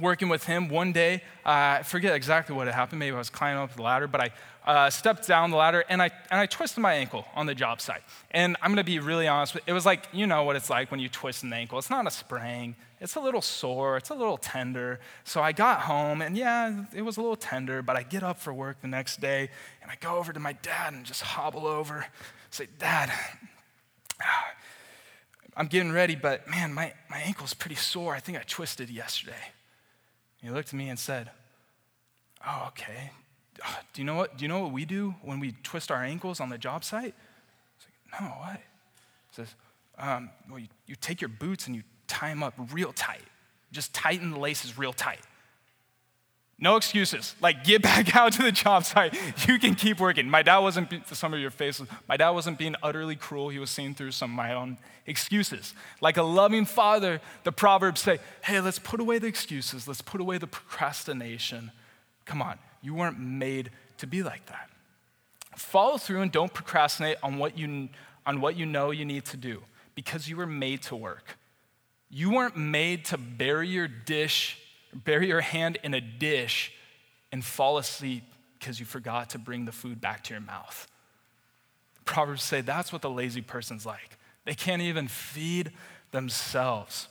working 0.00 0.28
with 0.28 0.44
him 0.44 0.68
one 0.68 0.92
day. 0.92 1.22
Uh, 1.44 1.78
I 1.78 1.82
forget 1.82 2.14
exactly 2.14 2.54
what 2.54 2.66
had 2.66 2.74
happened. 2.74 3.00
Maybe 3.00 3.14
I 3.14 3.18
was 3.18 3.30
climbing 3.30 3.62
up 3.62 3.74
the 3.74 3.82
ladder, 3.82 4.06
but 4.06 4.20
I 4.20 4.30
uh, 4.66 4.90
stepped 4.90 5.26
down 5.26 5.50
the 5.50 5.56
ladder 5.56 5.84
and 5.88 6.00
I, 6.00 6.10
and 6.30 6.40
I 6.40 6.46
twisted 6.46 6.80
my 6.80 6.94
ankle 6.94 7.24
on 7.34 7.46
the 7.46 7.54
job 7.54 7.80
site. 7.80 8.02
And 8.30 8.56
I'm 8.62 8.70
gonna 8.70 8.84
be 8.84 9.00
really 9.00 9.26
honest, 9.26 9.56
it 9.66 9.72
was 9.72 9.86
like, 9.86 10.06
you 10.12 10.26
know 10.26 10.44
what 10.44 10.56
it's 10.56 10.70
like 10.70 10.90
when 10.90 11.00
you 11.00 11.08
twist 11.08 11.42
an 11.42 11.52
ankle. 11.52 11.78
It's 11.78 11.90
not 11.90 12.06
a 12.06 12.10
sprain, 12.10 12.76
it's 13.00 13.16
a 13.16 13.20
little 13.20 13.40
sore, 13.40 13.96
it's 13.96 14.10
a 14.10 14.14
little 14.14 14.36
tender. 14.36 15.00
So 15.24 15.40
I 15.40 15.52
got 15.52 15.80
home 15.80 16.20
and 16.20 16.36
yeah, 16.36 16.84
it 16.94 17.02
was 17.02 17.16
a 17.16 17.20
little 17.20 17.36
tender, 17.36 17.80
but 17.82 17.96
I 17.96 18.02
get 18.02 18.22
up 18.22 18.38
for 18.38 18.52
work 18.52 18.82
the 18.82 18.88
next 18.88 19.20
day 19.20 19.48
and 19.82 19.90
I 19.90 19.96
go 20.00 20.16
over 20.16 20.32
to 20.32 20.40
my 20.40 20.52
dad 20.52 20.92
and 20.92 21.04
just 21.04 21.22
hobble 21.22 21.66
over, 21.66 22.06
say, 22.50 22.68
Dad, 22.78 23.10
I'm 25.56 25.66
getting 25.66 25.92
ready, 25.92 26.14
but 26.14 26.48
man, 26.48 26.74
my, 26.74 26.92
my 27.08 27.18
ankle's 27.18 27.54
pretty 27.54 27.76
sore. 27.76 28.14
I 28.14 28.20
think 28.20 28.38
I 28.38 28.42
twisted 28.46 28.90
yesterday. 28.90 29.52
He 30.42 30.50
looked 30.50 30.68
at 30.68 30.74
me 30.74 30.88
and 30.88 30.98
said, 30.98 31.30
Oh, 32.46 32.66
okay. 32.68 33.10
Do 33.92 34.00
you 34.00 34.06
know 34.06 34.14
what? 34.14 34.38
Do 34.38 34.44
you 34.44 34.48
know 34.48 34.60
what 34.60 34.72
we 34.72 34.84
do 34.84 35.14
when 35.22 35.40
we 35.40 35.52
twist 35.62 35.90
our 35.90 36.02
ankles 36.02 36.40
on 36.40 36.48
the 36.48 36.56
job 36.56 36.84
site? 36.84 37.14
Like, 38.12 38.20
no, 38.20 38.26
what? 38.28 38.56
He 38.56 39.34
says, 39.34 39.54
um, 39.98 40.30
well, 40.48 40.58
you, 40.58 40.68
you 40.86 40.94
take 40.96 41.20
your 41.20 41.28
boots 41.28 41.66
and 41.66 41.76
you 41.76 41.82
tie 42.10 42.28
them 42.28 42.42
up 42.42 42.54
real 42.72 42.92
tight. 42.92 43.22
Just 43.72 43.94
tighten 43.94 44.32
the 44.32 44.38
laces 44.38 44.76
real 44.76 44.92
tight. 44.92 45.20
No 46.58 46.76
excuses. 46.76 47.34
Like, 47.40 47.64
get 47.64 47.80
back 47.90 48.14
out 48.14 48.32
to 48.34 48.42
the 48.42 48.52
job 48.52 48.84
site. 48.84 49.16
You 49.48 49.58
can 49.58 49.74
keep 49.74 49.98
working. 49.98 50.28
My 50.28 50.42
dad 50.42 50.58
wasn't, 50.58 50.90
be- 50.90 51.02
some 51.12 51.32
of 51.32 51.40
your 51.40 51.50
faces, 51.50 51.88
my 52.06 52.16
dad 52.18 52.30
wasn't 52.30 52.58
being 52.58 52.74
utterly 52.82 53.16
cruel. 53.16 53.48
He 53.48 53.58
was 53.58 53.70
seeing 53.70 53.94
through 53.94 54.10
some 54.10 54.30
of 54.30 54.36
my 54.36 54.52
own 54.52 54.76
excuses. 55.06 55.72
Like 56.00 56.18
a 56.18 56.22
loving 56.22 56.66
father, 56.66 57.20
the 57.44 57.52
Proverbs 57.52 58.02
say, 58.02 58.18
hey, 58.42 58.60
let's 58.60 58.78
put 58.78 59.00
away 59.00 59.18
the 59.18 59.26
excuses. 59.26 59.88
Let's 59.88 60.02
put 60.02 60.20
away 60.20 60.36
the 60.36 60.46
procrastination. 60.46 61.72
Come 62.26 62.42
on, 62.42 62.58
you 62.82 62.94
weren't 62.94 63.18
made 63.18 63.70
to 63.98 64.06
be 64.06 64.22
like 64.22 64.44
that. 64.46 64.68
Follow 65.56 65.96
through 65.96 66.20
and 66.20 66.30
don't 66.30 66.52
procrastinate 66.52 67.16
on 67.22 67.38
what 67.38 67.58
you, 67.58 67.88
on 68.26 68.40
what 68.40 68.56
you 68.56 68.66
know 68.66 68.90
you 68.90 69.04
need 69.04 69.24
to 69.26 69.36
do 69.36 69.62
because 69.94 70.28
you 70.28 70.36
were 70.36 70.46
made 70.46 70.82
to 70.82 70.96
work. 70.96 71.36
You 72.10 72.30
weren't 72.30 72.56
made 72.56 73.06
to 73.06 73.18
bury 73.18 73.68
your 73.68 73.88
dish 73.88 74.60
bury 74.92 75.28
your 75.28 75.40
hand 75.40 75.78
in 75.82 75.94
a 75.94 76.00
dish 76.00 76.72
and 77.32 77.44
fall 77.44 77.78
asleep 77.78 78.24
because 78.58 78.80
you 78.80 78.86
forgot 78.86 79.30
to 79.30 79.38
bring 79.38 79.64
the 79.64 79.72
food 79.72 80.00
back 80.00 80.24
to 80.24 80.34
your 80.34 80.40
mouth. 80.40 80.88
Proverbs 82.04 82.42
say 82.42 82.60
that's 82.60 82.92
what 82.92 83.02
the 83.02 83.10
lazy 83.10 83.40
person's 83.40 83.86
like. 83.86 84.18
They 84.44 84.54
can't 84.54 84.82
even 84.82 85.08
feed 85.08 85.72
themselves. 86.10 87.08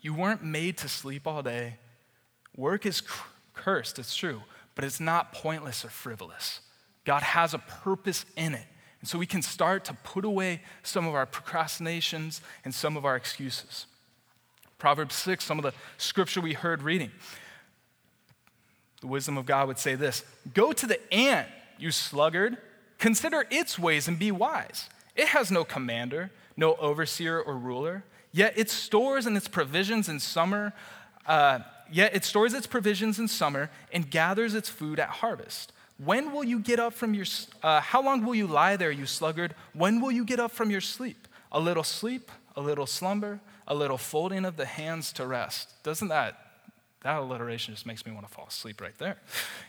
You 0.00 0.14
weren't 0.14 0.42
made 0.42 0.78
to 0.78 0.88
sleep 0.88 1.26
all 1.26 1.42
day. 1.42 1.76
Work 2.56 2.86
is 2.86 3.02
cursed, 3.54 3.98
it's 3.98 4.16
true, 4.16 4.42
but 4.74 4.84
it's 4.84 5.00
not 5.00 5.32
pointless 5.32 5.84
or 5.84 5.88
frivolous. 5.88 6.60
God 7.04 7.22
has 7.22 7.54
a 7.54 7.58
purpose 7.58 8.24
in 8.36 8.54
it. 8.54 8.66
And 9.00 9.08
so 9.08 9.18
we 9.18 9.26
can 9.26 9.42
start 9.42 9.84
to 9.84 9.94
put 9.94 10.24
away 10.24 10.62
some 10.82 11.06
of 11.06 11.14
our 11.14 11.24
procrastinations 11.24 12.40
and 12.64 12.74
some 12.74 12.96
of 12.96 13.04
our 13.04 13.14
excuses. 13.14 13.86
Proverbs 14.78 15.16
6, 15.16 15.44
some 15.44 15.58
of 15.58 15.64
the 15.64 15.74
scripture 15.96 16.40
we 16.40 16.52
heard 16.52 16.82
reading. 16.82 17.10
The 19.00 19.08
wisdom 19.08 19.36
of 19.36 19.46
God 19.46 19.68
would 19.68 19.78
say 19.78 19.94
this 19.94 20.24
Go 20.54 20.72
to 20.72 20.86
the 20.86 21.12
ant, 21.12 21.48
you 21.78 21.90
sluggard, 21.90 22.56
consider 22.98 23.44
its 23.50 23.78
ways 23.78 24.08
and 24.08 24.18
be 24.18 24.30
wise. 24.30 24.88
It 25.16 25.28
has 25.28 25.50
no 25.50 25.64
commander, 25.64 26.30
no 26.56 26.74
overseer 26.76 27.40
or 27.40 27.56
ruler, 27.56 28.04
yet 28.32 28.54
it 28.56 28.70
stores 28.70 29.26
and 29.26 29.36
its 29.36 29.48
provisions 29.48 30.08
in 30.08 30.20
summer. 30.20 30.72
Uh, 31.26 31.60
yet 31.90 32.14
it 32.14 32.24
stores 32.24 32.54
its 32.54 32.66
provisions 32.66 33.18
in 33.18 33.28
summer 33.28 33.70
and 33.92 34.10
gathers 34.10 34.54
its 34.54 34.68
food 34.68 35.00
at 35.00 35.08
harvest. 35.08 35.72
When 36.02 36.32
will 36.32 36.44
you 36.44 36.60
get 36.60 36.78
up 36.78 36.92
from 36.92 37.14
your, 37.14 37.26
uh, 37.62 37.80
how 37.80 38.00
long 38.02 38.24
will 38.24 38.34
you 38.34 38.46
lie 38.46 38.76
there, 38.76 38.90
you 38.90 39.04
sluggard? 39.04 39.54
When 39.72 40.00
will 40.00 40.12
you 40.12 40.24
get 40.24 40.38
up 40.38 40.52
from 40.52 40.70
your 40.70 40.80
sleep? 40.80 41.26
A 41.50 41.58
little 41.58 41.82
sleep, 41.82 42.30
a 42.54 42.60
little 42.60 42.86
slumber, 42.86 43.40
a 43.68 43.74
little 43.74 43.98
folding 43.98 44.44
of 44.44 44.56
the 44.56 44.64
hands 44.64 45.12
to 45.12 45.26
rest. 45.26 45.82
Doesn't 45.84 46.08
that, 46.08 46.38
that 47.02 47.18
alliteration 47.18 47.74
just 47.74 47.86
makes 47.86 48.04
me 48.04 48.10
want 48.10 48.26
to 48.26 48.32
fall 48.32 48.46
asleep 48.48 48.80
right 48.80 48.96
there. 48.98 49.18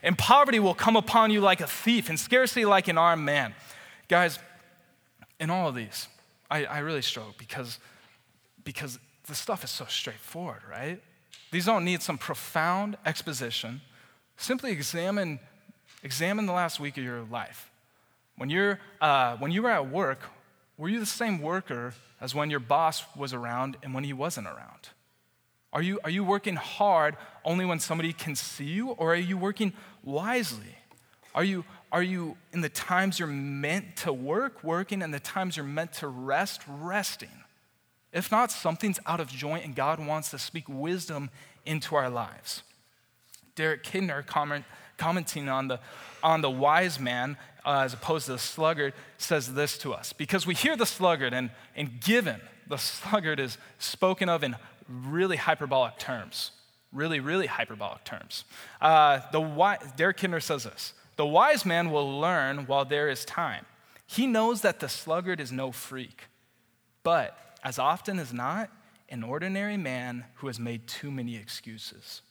And 0.01 0.17
poverty 0.17 0.59
will 0.59 0.73
come 0.73 0.95
upon 0.95 1.29
you 1.29 1.41
like 1.41 1.61
a 1.61 1.67
thief 1.67 2.09
and 2.09 2.17
scarcely 2.19 2.65
like 2.65 2.87
an 2.87 2.97
armed 2.97 3.25
man. 3.25 3.53
Guys, 4.07 4.39
in 5.39 5.49
all 5.49 5.67
of 5.67 5.75
these, 5.75 6.07
I, 6.49 6.65
I 6.65 6.79
really 6.79 7.01
struggle 7.01 7.35
because, 7.37 7.77
because 8.63 8.97
the 9.27 9.35
stuff 9.35 9.63
is 9.63 9.69
so 9.69 9.85
straightforward, 9.85 10.61
right? 10.69 11.03
These 11.51 11.65
don't 11.65 11.83
need 11.83 12.01
some 12.01 12.17
profound 12.17 12.97
exposition. 13.05 13.81
Simply 14.37 14.71
examine, 14.71 15.39
examine 16.03 16.45
the 16.45 16.53
last 16.53 16.79
week 16.79 16.97
of 16.97 17.03
your 17.03 17.23
life. 17.23 17.69
When, 18.37 18.49
you're, 18.49 18.79
uh, 19.01 19.35
when 19.37 19.51
you 19.51 19.61
were 19.61 19.71
at 19.71 19.91
work, 19.91 20.21
were 20.79 20.87
you 20.87 21.01
the 21.01 21.05
same 21.05 21.41
worker 21.41 21.93
as 22.21 22.33
when 22.33 22.49
your 22.49 22.61
boss 22.61 23.03
was 23.13 23.33
around 23.33 23.75
and 23.83 23.93
when 23.93 24.05
he 24.05 24.13
wasn't 24.13 24.47
around? 24.47 24.89
Are 25.73 25.81
you, 25.81 25.99
are 26.05 26.09
you 26.09 26.23
working 26.23 26.55
hard 26.55 27.17
only 27.43 27.65
when 27.65 27.79
somebody 27.79 28.13
can 28.13 28.33
see 28.33 28.63
you, 28.63 28.91
or 28.91 29.11
are 29.13 29.17
you 29.17 29.37
working 29.37 29.73
wisely? 30.03 30.77
Are 31.35 31.43
you, 31.43 31.65
are 31.91 32.01
you 32.01 32.37
in 32.53 32.61
the 32.61 32.69
times 32.69 33.19
you're 33.19 33.27
meant 33.27 33.97
to 33.97 34.13
work, 34.13 34.63
working, 34.63 35.01
and 35.03 35.13
the 35.13 35.19
times 35.19 35.57
you're 35.57 35.65
meant 35.65 35.93
to 35.95 36.07
rest, 36.07 36.61
resting? 36.65 37.43
If 38.13 38.31
not, 38.31 38.49
something's 38.49 38.99
out 39.05 39.19
of 39.19 39.27
joint, 39.27 39.65
and 39.65 39.75
God 39.75 39.99
wants 39.99 40.31
to 40.31 40.39
speak 40.39 40.63
wisdom 40.67 41.29
into 41.65 41.95
our 41.95 42.09
lives. 42.09 42.63
Derek 43.55 43.83
Kidner 43.83 44.25
comment, 44.25 44.63
commenting 44.99 45.49
on 45.49 45.67
the, 45.67 45.79
on 46.21 46.41
the 46.41 46.51
wise 46.51 46.99
man 46.99 47.37
uh, 47.65 47.81
as 47.81 47.93
opposed 47.93 48.27
to 48.27 48.33
the 48.33 48.39
sluggard, 48.39 48.93
says 49.17 49.53
this 49.53 49.77
to 49.79 49.93
us. 49.93 50.13
Because 50.13 50.45
we 50.45 50.53
hear 50.53 50.75
the 50.75 50.85
sluggard, 50.85 51.33
and, 51.33 51.49
and 51.75 51.99
given 51.99 52.39
the 52.67 52.77
sluggard 52.77 53.39
is 53.39 53.57
spoken 53.79 54.29
of 54.29 54.43
in 54.43 54.55
really 54.87 55.37
hyperbolic 55.37 55.97
terms. 55.97 56.51
Really, 56.91 57.19
really 57.19 57.47
hyperbolic 57.47 58.03
terms. 58.03 58.45
Uh, 58.81 59.21
the 59.31 59.77
Derek 59.95 60.17
Kidner 60.17 60.41
says 60.41 60.63
this 60.63 60.93
The 61.17 61.25
wise 61.25 61.65
man 61.65 61.91
will 61.91 62.19
learn 62.19 62.65
while 62.65 62.85
there 62.85 63.09
is 63.09 63.25
time. 63.25 63.65
He 64.07 64.25
knows 64.25 64.61
that 64.61 64.79
the 64.79 64.89
sluggard 64.89 65.39
is 65.39 65.51
no 65.51 65.71
freak. 65.71 66.25
But 67.03 67.37
as 67.63 67.77
often 67.77 68.17
as 68.17 68.33
not, 68.33 68.71
an 69.09 69.23
ordinary 69.23 69.77
man 69.77 70.25
who 70.35 70.47
has 70.47 70.59
made 70.59 70.87
too 70.87 71.11
many 71.11 71.35
excuses, 71.35 72.21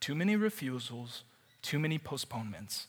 too 0.00 0.14
many 0.14 0.36
refusals, 0.36 1.24
too 1.62 1.78
many 1.78 1.98
postponements, 1.98 2.86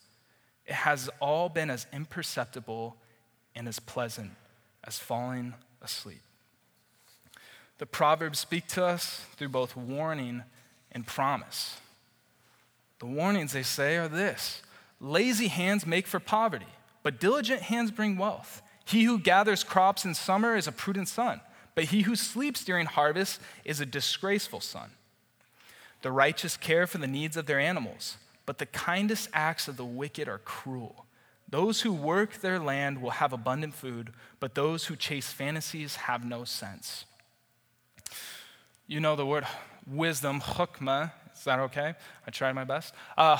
it 0.66 0.74
has 0.74 1.10
all 1.20 1.50
been 1.50 1.70
as 1.70 1.88
imperceptible 1.94 2.98
and 3.56 3.68
as 3.68 3.80
pleasant 3.80 4.32
as 4.84 5.00
falling 5.00 5.54
asleep. 5.82 6.22
The 7.78 7.86
Proverbs 7.86 8.40
speak 8.40 8.68
to 8.68 8.84
us 8.84 9.26
through 9.36 9.50
both 9.50 9.76
warning 9.76 10.44
and 10.92 11.06
promise. 11.06 11.78
The 13.00 13.06
warnings, 13.06 13.54
they 13.54 13.64
say, 13.64 13.98
are 13.98 14.08
this 14.08 14.62
lazy 15.00 15.48
hands 15.48 15.86
make 15.86 16.08
for 16.08 16.20
poverty, 16.20 16.66
but 17.04 17.20
diligent 17.20 17.62
hands 17.62 17.92
bring 17.92 18.18
wealth. 18.18 18.62
He 18.86 19.04
who 19.04 19.20
gathers 19.20 19.64
crops 19.64 20.06
in 20.06 20.16
summer 20.16 20.56
is 20.56 20.68
a 20.68 20.72
prudent 20.72 21.08
son, 21.08 21.42
but 21.76 21.86
he 21.86 22.02
who 22.02 22.16
sleeps 22.16 22.64
during 22.64 22.88
harvest 22.88 23.40
is 23.64 23.80
a 23.80 23.86
disgraceful 23.86 24.62
son. 24.62 24.92
The 26.02 26.12
righteous 26.12 26.58
care 26.58 26.88
for 26.88 26.98
the 26.98 27.08
needs 27.08 27.38
of 27.38 27.46
their 27.46 27.60
animals 27.60 28.18
but 28.48 28.58
the 28.58 28.66
kindest 28.66 29.30
acts 29.34 29.68
of 29.68 29.78
the 29.78 29.86
wicked 29.86 30.28
are 30.28 30.40
cruel. 30.40 31.06
Those 31.50 31.82
who 31.82 31.94
work 31.94 32.42
their 32.42 32.60
land 32.60 33.02
will 33.02 33.12
have 33.12 33.34
abundant 33.34 33.76
food, 33.76 34.14
but 34.40 34.56
those 34.56 34.86
who 34.86 34.96
chase 34.96 35.32
fantasies 35.32 35.98
have 35.98 36.26
no 36.26 36.46
sense. 36.46 37.06
You 38.88 39.02
know 39.02 39.16
the 39.16 39.26
word 39.26 39.46
wisdom, 39.86 40.40
chokmah. 40.42 41.12
Is 41.36 41.44
that 41.44 41.60
okay? 41.60 41.94
I 42.26 42.32
tried 42.32 42.54
my 42.54 42.64
best. 42.64 42.94
Uh, 43.18 43.38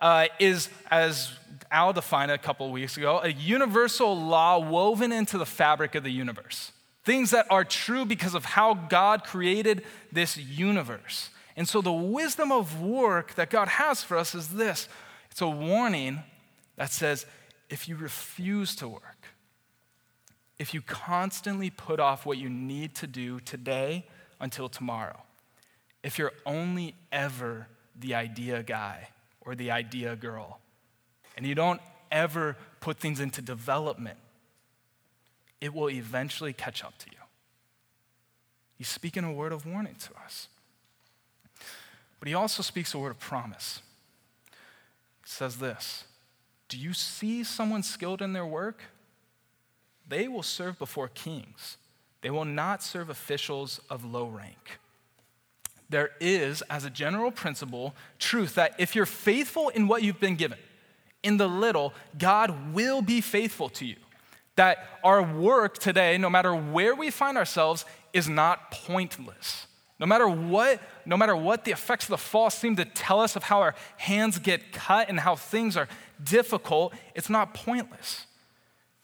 uh, 0.00 0.26
is, 0.40 0.68
as 0.90 1.32
Al 1.70 1.92
defined 1.92 2.30
a 2.30 2.38
couple 2.38 2.72
weeks 2.72 2.96
ago, 2.96 3.20
a 3.22 3.28
universal 3.28 4.18
law 4.18 4.58
woven 4.58 5.12
into 5.12 5.38
the 5.38 5.46
fabric 5.46 5.94
of 5.94 6.02
the 6.02 6.10
universe. 6.10 6.72
Things 7.04 7.30
that 7.30 7.46
are 7.50 7.64
true 7.64 8.04
because 8.06 8.34
of 8.34 8.44
how 8.44 8.74
God 8.74 9.22
created 9.22 9.84
this 10.10 10.36
universe. 10.38 11.28
And 11.56 11.68
so, 11.68 11.80
the 11.80 11.92
wisdom 11.92 12.50
of 12.50 12.80
work 12.80 13.34
that 13.34 13.50
God 13.50 13.68
has 13.68 14.02
for 14.02 14.16
us 14.16 14.34
is 14.34 14.48
this 14.48 14.88
it's 15.30 15.40
a 15.40 15.48
warning 15.48 16.22
that 16.76 16.92
says 16.92 17.26
if 17.70 17.88
you 17.88 17.96
refuse 17.96 18.76
to 18.76 18.88
work, 18.88 19.28
if 20.58 20.74
you 20.74 20.80
constantly 20.80 21.70
put 21.70 22.00
off 22.00 22.26
what 22.26 22.38
you 22.38 22.48
need 22.48 22.94
to 22.96 23.06
do 23.06 23.40
today 23.40 24.06
until 24.40 24.68
tomorrow, 24.68 25.22
if 26.02 26.18
you're 26.18 26.32
only 26.44 26.94
ever 27.10 27.68
the 27.98 28.14
idea 28.14 28.62
guy 28.62 29.08
or 29.40 29.54
the 29.54 29.70
idea 29.70 30.16
girl, 30.16 30.60
and 31.36 31.46
you 31.46 31.54
don't 31.54 31.80
ever 32.10 32.56
put 32.80 32.98
things 32.98 33.20
into 33.20 33.42
development, 33.42 34.18
it 35.60 35.72
will 35.72 35.90
eventually 35.90 36.52
catch 36.52 36.84
up 36.84 36.96
to 36.98 37.06
you. 37.10 37.18
He's 38.76 38.88
speaking 38.88 39.24
a 39.24 39.32
word 39.32 39.52
of 39.52 39.66
warning 39.66 39.96
to 39.96 40.10
us. 40.24 40.48
But 42.24 42.28
he 42.30 42.34
also 42.34 42.62
speaks 42.62 42.94
a 42.94 42.98
word 42.98 43.10
of 43.10 43.18
promise. 43.18 43.82
He 44.50 45.28
says 45.28 45.58
this 45.58 46.04
Do 46.70 46.78
you 46.78 46.94
see 46.94 47.44
someone 47.44 47.82
skilled 47.82 48.22
in 48.22 48.32
their 48.32 48.46
work? 48.46 48.80
They 50.08 50.26
will 50.26 50.42
serve 50.42 50.78
before 50.78 51.08
kings, 51.08 51.76
they 52.22 52.30
will 52.30 52.46
not 52.46 52.82
serve 52.82 53.10
officials 53.10 53.78
of 53.90 54.06
low 54.06 54.24
rank. 54.24 54.78
There 55.90 56.12
is, 56.18 56.62
as 56.62 56.86
a 56.86 56.90
general 56.90 57.30
principle, 57.30 57.94
truth 58.18 58.54
that 58.54 58.74
if 58.78 58.96
you're 58.96 59.04
faithful 59.04 59.68
in 59.68 59.86
what 59.86 60.02
you've 60.02 60.18
been 60.18 60.36
given, 60.36 60.58
in 61.22 61.36
the 61.36 61.46
little, 61.46 61.92
God 62.16 62.72
will 62.72 63.02
be 63.02 63.20
faithful 63.20 63.68
to 63.68 63.84
you. 63.84 63.96
That 64.56 64.78
our 65.04 65.22
work 65.22 65.76
today, 65.76 66.16
no 66.16 66.30
matter 66.30 66.54
where 66.54 66.94
we 66.94 67.10
find 67.10 67.36
ourselves, 67.36 67.84
is 68.14 68.30
not 68.30 68.70
pointless. 68.70 69.66
No 69.98 70.06
matter 70.06 70.28
what, 70.28 70.80
no 71.06 71.16
matter 71.16 71.36
what 71.36 71.64
the 71.64 71.70
effects 71.70 72.06
of 72.06 72.10
the 72.10 72.18
fall 72.18 72.50
seem 72.50 72.76
to 72.76 72.84
tell 72.84 73.20
us 73.20 73.36
of 73.36 73.44
how 73.44 73.60
our 73.60 73.74
hands 73.96 74.38
get 74.38 74.72
cut 74.72 75.08
and 75.08 75.20
how 75.20 75.36
things 75.36 75.76
are 75.76 75.88
difficult, 76.22 76.92
it's 77.14 77.30
not 77.30 77.54
pointless. 77.54 78.26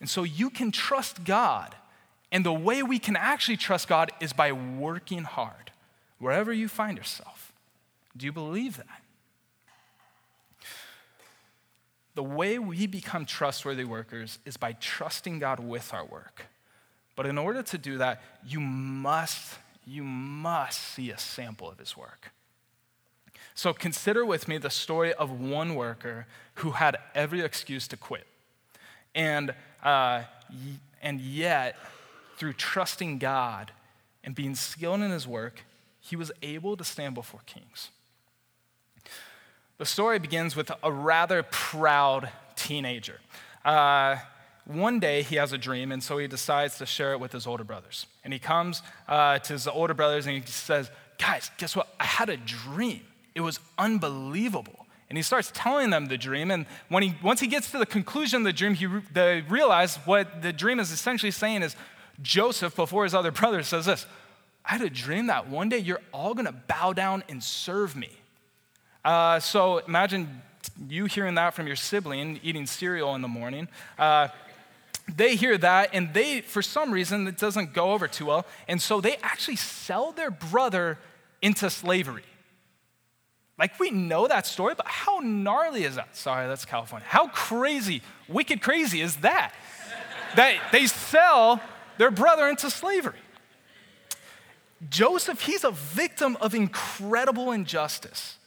And 0.00 0.09
so 0.09 0.24
you 0.24 0.50
can 0.50 0.72
trust 0.72 1.24
God. 1.24 1.74
And 2.33 2.44
the 2.44 2.53
way 2.53 2.83
we 2.83 2.98
can 2.98 3.16
actually 3.16 3.57
trust 3.57 3.88
God 3.88 4.11
is 4.20 4.33
by 4.33 4.53
working 4.53 5.24
hard, 5.24 5.72
wherever 6.18 6.53
you 6.53 6.68
find 6.68 6.96
yourself. 6.96 7.53
Do 8.16 8.26
you 8.26 8.33
believe 8.33 8.76
that? 8.76 9.03
the 12.14 12.24
way 12.24 12.59
we 12.59 12.87
become 12.87 13.24
trustworthy 13.24 13.85
workers 13.85 14.38
is 14.44 14.57
by 14.57 14.72
trusting 14.72 15.38
God 15.38 15.61
with 15.61 15.94
our 15.94 16.05
work. 16.05 16.46
But 17.16 17.24
in 17.24 17.38
order 17.38 17.62
to 17.62 17.79
do 17.79 17.96
that, 17.96 18.22
you 18.46 18.61
must, 18.61 19.59
you 19.90 20.05
must 20.05 20.81
see 20.81 21.11
a 21.11 21.18
sample 21.18 21.68
of 21.68 21.79
his 21.79 21.96
work. 21.96 22.33
So 23.55 23.72
consider 23.72 24.24
with 24.24 24.46
me 24.46 24.59
the 24.59 24.70
story 24.70 25.12
of 25.12 25.31
one 25.40 25.74
worker 25.74 26.26
who 26.55 26.72
had 26.72 26.96
every 27.14 27.40
excuse 27.40 27.88
to 27.88 27.96
quit. 27.96 28.26
And, 29.14 29.53
uh, 29.83 30.22
and 31.03 31.20
yet, 31.20 31.76
through 32.37 32.53
trusting 32.55 33.18
God 33.18 33.72
and 34.22 34.35
being 34.35 34.55
skilled 34.55 35.00
in 35.00 35.11
his 35.11 35.26
work, 35.26 35.64
he 35.98 36.16
was 36.16 36.31
able 36.40 36.76
to 36.76 36.85
stand 36.85 37.14
before 37.14 37.40
kings. 37.44 37.90
The 39.79 39.87
story 39.87 40.18
begins 40.18 40.55
with 40.55 40.70
a 40.83 40.92
rather 40.92 41.42
proud 41.42 42.31
teenager. 42.55 43.18
Uh, 43.64 44.16
one 44.74 45.00
day 45.00 45.22
he 45.22 45.37
has 45.37 45.52
a 45.52 45.59
dream, 45.59 45.92
and 45.92 46.02
so 46.02 46.18
he 46.18 46.26
decides 46.26 46.78
to 46.78 46.87
share 46.87 47.12
it 47.12 47.20
with 47.20 47.33
his 47.33 47.46
older 47.46 47.64
brothers. 47.64 48.06
And 48.24 48.33
he 48.33 48.38
comes 48.38 48.83
uh, 49.09 49.38
to 49.40 49.52
his 49.52 49.66
older 49.66 49.94
brothers 49.94 50.26
and 50.26 50.37
he 50.37 50.42
says, 50.50 50.90
Guys, 51.18 51.50
guess 51.59 51.76
what? 51.76 51.88
I 52.00 52.04
had 52.04 52.30
a 52.30 52.37
dream. 52.37 53.02
It 53.35 53.42
was 53.42 53.61
unbelievable. 53.76 54.87
And 55.09 55.18
he 55.18 55.22
starts 55.22 55.50
telling 55.52 55.90
them 55.90 56.06
the 56.06 56.16
dream. 56.16 56.50
And 56.50 56.66
when 56.88 57.02
he, 57.02 57.14
once 57.22 57.40
he 57.40 57.46
gets 57.46 57.70
to 57.72 57.78
the 57.78 57.85
conclusion 57.85 58.38
of 58.38 58.44
the 58.44 58.52
dream, 58.52 58.74
he, 58.74 58.87
they 59.12 59.42
realize 59.42 59.96
what 60.06 60.40
the 60.40 60.52
dream 60.52 60.78
is 60.80 60.90
essentially 60.90 61.33
saying 61.33 61.62
is 61.62 61.76
Joseph, 62.22 62.76
before 62.76 63.04
his 63.04 63.14
other 63.14 63.30
brothers, 63.33 63.68
says 63.68 63.87
this 63.87 64.06
I 64.64 64.72
had 64.72 64.83
a 64.83 64.90
dream 64.90 65.26
that 65.26 65.48
one 65.48 65.68
day 65.68 65.78
you're 65.78 66.00
all 66.12 66.33
going 66.33 66.46
to 66.46 66.52
bow 66.52 66.92
down 66.92 67.24
and 67.28 67.42
serve 67.42 67.96
me. 67.96 68.11
Uh, 69.04 69.40
so 69.40 69.78
imagine 69.78 70.42
you 70.88 71.06
hearing 71.06 71.35
that 71.35 71.54
from 71.54 71.66
your 71.66 71.76
sibling 71.76 72.38
eating 72.42 72.66
cereal 72.66 73.14
in 73.14 73.22
the 73.22 73.28
morning. 73.28 73.68
Uh, 73.98 74.28
they 75.16 75.37
hear 75.37 75.57
that 75.59 75.90
and 75.92 76.12
they, 76.14 76.40
for 76.40 76.62
some 76.62 76.92
reason, 76.92 77.27
it 77.27 77.38
doesn't 77.38 77.73
go 77.73 77.92
over 77.92 78.09
too 78.09 78.27
well. 78.27 78.46
And 78.68 78.81
so 78.81 79.01
they 79.01 79.16
actually 79.23 79.57
sell 79.57 80.12
their 80.12 80.31
brother 80.31 80.99
into 81.42 81.70
slavery. 81.70 82.25
Like, 83.59 83.79
we 83.79 83.90
know 83.90 84.27
that 84.27 84.46
story, 84.46 84.75
but 84.75 84.87
how 84.87 85.18
gnarly 85.18 85.85
is 85.85 85.96
that? 85.96 86.16
Sorry, 86.16 86.46
that's 86.49 86.64
California. 86.64 87.07
How 87.07 87.29
crazy, 87.29 88.03
wicked 88.29 88.62
crazy 88.62 89.03
is 89.03 89.16
that? 89.16 89.53
that 90.37 90.61
they 90.73 90.87
sell 90.87 91.61
their 91.99 92.11
brother 92.11 92.49
into 92.49 92.70
slavery. 92.70 93.18
Joseph, 94.88 95.42
he's 95.42 95.64
a 95.64 95.70
victim 95.70 96.37
of 96.40 96.55
incredible 96.55 97.53
injustice. 97.53 98.38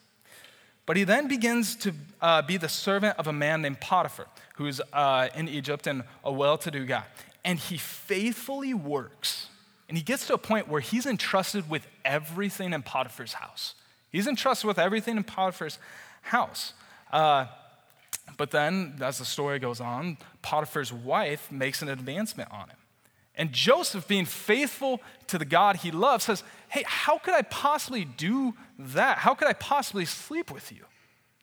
But 0.85 0.97
he 0.97 1.03
then 1.03 1.27
begins 1.27 1.75
to 1.77 1.93
uh, 2.21 2.41
be 2.41 2.57
the 2.57 2.69
servant 2.69 3.17
of 3.17 3.27
a 3.27 3.33
man 3.33 3.61
named 3.61 3.79
Potiphar, 3.79 4.25
who's 4.53 4.81
uh, 4.91 5.29
in 5.35 5.47
Egypt 5.47 5.87
and 5.87 6.03
a 6.23 6.31
well 6.31 6.57
to 6.59 6.71
do 6.71 6.85
guy. 6.85 7.03
And 7.45 7.59
he 7.59 7.77
faithfully 7.77 8.73
works. 8.73 9.47
And 9.89 9.97
he 9.97 10.03
gets 10.03 10.27
to 10.27 10.33
a 10.33 10.37
point 10.37 10.67
where 10.67 10.81
he's 10.81 11.05
entrusted 11.05 11.69
with 11.69 11.87
everything 12.05 12.73
in 12.73 12.81
Potiphar's 12.83 13.33
house. 13.33 13.75
He's 14.11 14.27
entrusted 14.27 14.67
with 14.67 14.79
everything 14.79 15.17
in 15.17 15.23
Potiphar's 15.23 15.77
house. 16.21 16.73
Uh, 17.11 17.47
but 18.37 18.51
then, 18.51 18.97
as 19.01 19.19
the 19.19 19.25
story 19.25 19.59
goes 19.59 19.81
on, 19.81 20.17
Potiphar's 20.41 20.93
wife 20.93 21.51
makes 21.51 21.81
an 21.81 21.89
advancement 21.89 22.51
on 22.51 22.69
him. 22.69 22.77
And 23.35 23.51
Joseph, 23.51 24.07
being 24.07 24.25
faithful 24.25 25.01
to 25.27 25.37
the 25.37 25.45
God 25.45 25.77
he 25.77 25.91
loves, 25.91 26.25
says, 26.25 26.43
Hey, 26.69 26.83
how 26.85 27.17
could 27.17 27.33
I 27.33 27.41
possibly 27.41 28.05
do 28.05 28.53
that? 28.77 29.19
How 29.19 29.33
could 29.33 29.47
I 29.47 29.53
possibly 29.53 30.05
sleep 30.05 30.51
with 30.51 30.71
you? 30.71 30.85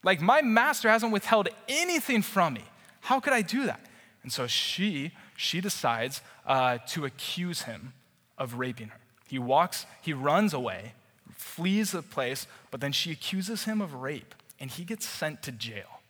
Like, 0.02 0.20
my 0.20 0.40
master 0.40 0.88
hasn't 0.88 1.12
withheld 1.12 1.48
anything 1.68 2.22
from 2.22 2.54
me. 2.54 2.64
How 3.00 3.20
could 3.20 3.32
I 3.32 3.42
do 3.42 3.66
that? 3.66 3.80
And 4.22 4.32
so 4.32 4.46
she, 4.46 5.12
she 5.36 5.60
decides 5.60 6.20
uh, 6.46 6.78
to 6.88 7.04
accuse 7.04 7.62
him 7.62 7.94
of 8.36 8.54
raping 8.54 8.88
her. 8.88 9.00
He 9.26 9.38
walks, 9.38 9.86
he 10.02 10.12
runs 10.12 10.52
away, 10.52 10.94
flees 11.32 11.92
the 11.92 12.02
place, 12.02 12.46
but 12.70 12.80
then 12.80 12.92
she 12.92 13.12
accuses 13.12 13.64
him 13.64 13.80
of 13.80 13.94
rape, 13.94 14.34
and 14.58 14.70
he 14.70 14.84
gets 14.84 15.06
sent 15.06 15.42
to 15.44 15.52
jail. 15.52 16.00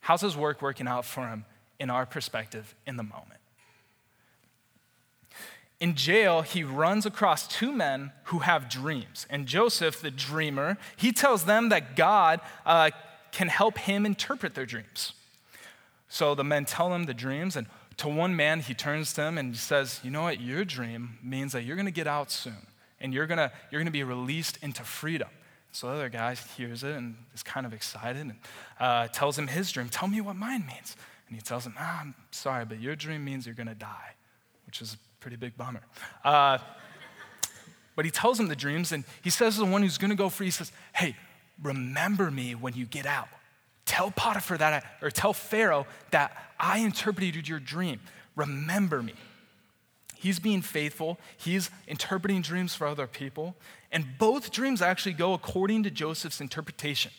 How's 0.00 0.22
his 0.22 0.36
work 0.36 0.62
working 0.62 0.88
out 0.88 1.04
for 1.04 1.28
him 1.28 1.44
in 1.78 1.90
our 1.90 2.06
perspective 2.06 2.74
in 2.86 2.96
the 2.96 3.02
moment? 3.02 3.40
in 5.80 5.94
jail, 5.94 6.42
he 6.42 6.62
runs 6.62 7.06
across 7.06 7.48
two 7.48 7.72
men 7.72 8.12
who 8.24 8.40
have 8.40 8.68
dreams. 8.68 9.26
And 9.30 9.46
Joseph, 9.46 10.00
the 10.00 10.10
dreamer, 10.10 10.76
he 10.96 11.10
tells 11.10 11.46
them 11.46 11.70
that 11.70 11.96
God 11.96 12.40
uh, 12.66 12.90
can 13.32 13.48
help 13.48 13.78
him 13.78 14.04
interpret 14.04 14.54
their 14.54 14.66
dreams. 14.66 15.14
So 16.10 16.34
the 16.34 16.44
men 16.44 16.66
tell 16.66 16.92
him 16.94 17.04
the 17.04 17.14
dreams, 17.14 17.56
and 17.56 17.66
to 17.96 18.08
one 18.08 18.36
man, 18.36 18.60
he 18.60 18.74
turns 18.74 19.14
to 19.14 19.22
him 19.22 19.38
and 19.38 19.56
says, 19.56 20.00
You 20.04 20.10
know 20.10 20.22
what? 20.22 20.40
Your 20.40 20.66
dream 20.66 21.18
means 21.22 21.52
that 21.52 21.62
you're 21.62 21.76
going 21.76 21.86
to 21.86 21.92
get 21.92 22.06
out 22.06 22.30
soon, 22.30 22.66
and 23.00 23.14
you're 23.14 23.26
going 23.26 23.38
to 23.38 23.50
you're 23.70 23.82
to 23.82 23.90
be 23.90 24.04
released 24.04 24.58
into 24.62 24.84
freedom. 24.84 25.28
So 25.72 25.86
the 25.86 25.94
other 25.94 26.08
guy 26.10 26.34
hears 26.34 26.82
it 26.82 26.96
and 26.96 27.16
is 27.32 27.42
kind 27.42 27.64
of 27.64 27.72
excited 27.72 28.20
and 28.20 28.34
uh, 28.78 29.06
tells 29.08 29.38
him 29.38 29.46
his 29.46 29.70
dream. 29.72 29.88
Tell 29.88 30.08
me 30.08 30.20
what 30.20 30.36
mine 30.36 30.66
means. 30.66 30.96
And 31.28 31.36
he 31.36 31.40
tells 31.40 31.64
him, 31.64 31.74
ah, 31.78 32.00
I'm 32.00 32.14
sorry, 32.32 32.64
but 32.64 32.80
your 32.80 32.96
dream 32.96 33.24
means 33.24 33.46
you're 33.46 33.54
going 33.54 33.68
to 33.68 33.74
die, 33.76 34.16
which 34.66 34.82
is 34.82 34.94
a 34.94 34.96
Pretty 35.20 35.36
big 35.36 35.56
bummer. 35.56 35.82
Uh, 36.24 36.58
but 37.94 38.06
he 38.06 38.10
tells 38.10 38.40
him 38.40 38.48
the 38.48 38.56
dreams, 38.56 38.90
and 38.90 39.04
he 39.22 39.28
says 39.28 39.54
to 39.54 39.60
the 39.60 39.66
one 39.66 39.82
who's 39.82 39.98
going 39.98 40.10
to 40.10 40.16
go 40.16 40.30
free, 40.30 40.46
he 40.46 40.50
says, 40.50 40.72
Hey, 40.94 41.14
remember 41.62 42.30
me 42.30 42.54
when 42.54 42.74
you 42.74 42.86
get 42.86 43.04
out. 43.04 43.28
Tell 43.90 44.12
Potiphar 44.12 44.56
that, 44.58 44.84
I, 44.84 45.04
or 45.04 45.10
tell 45.10 45.32
Pharaoh 45.32 45.84
that 46.12 46.30
I 46.60 46.78
interpreted 46.78 47.48
your 47.48 47.58
dream. 47.58 47.98
Remember 48.36 49.02
me. 49.02 49.14
He's 50.14 50.38
being 50.38 50.62
faithful, 50.62 51.18
he's 51.36 51.70
interpreting 51.88 52.40
dreams 52.40 52.72
for 52.72 52.86
other 52.86 53.08
people, 53.08 53.56
and 53.90 54.06
both 54.16 54.52
dreams 54.52 54.80
actually 54.80 55.14
go 55.14 55.34
according 55.34 55.82
to 55.82 55.90
Joseph's 55.90 56.40
interpretation. 56.40 57.10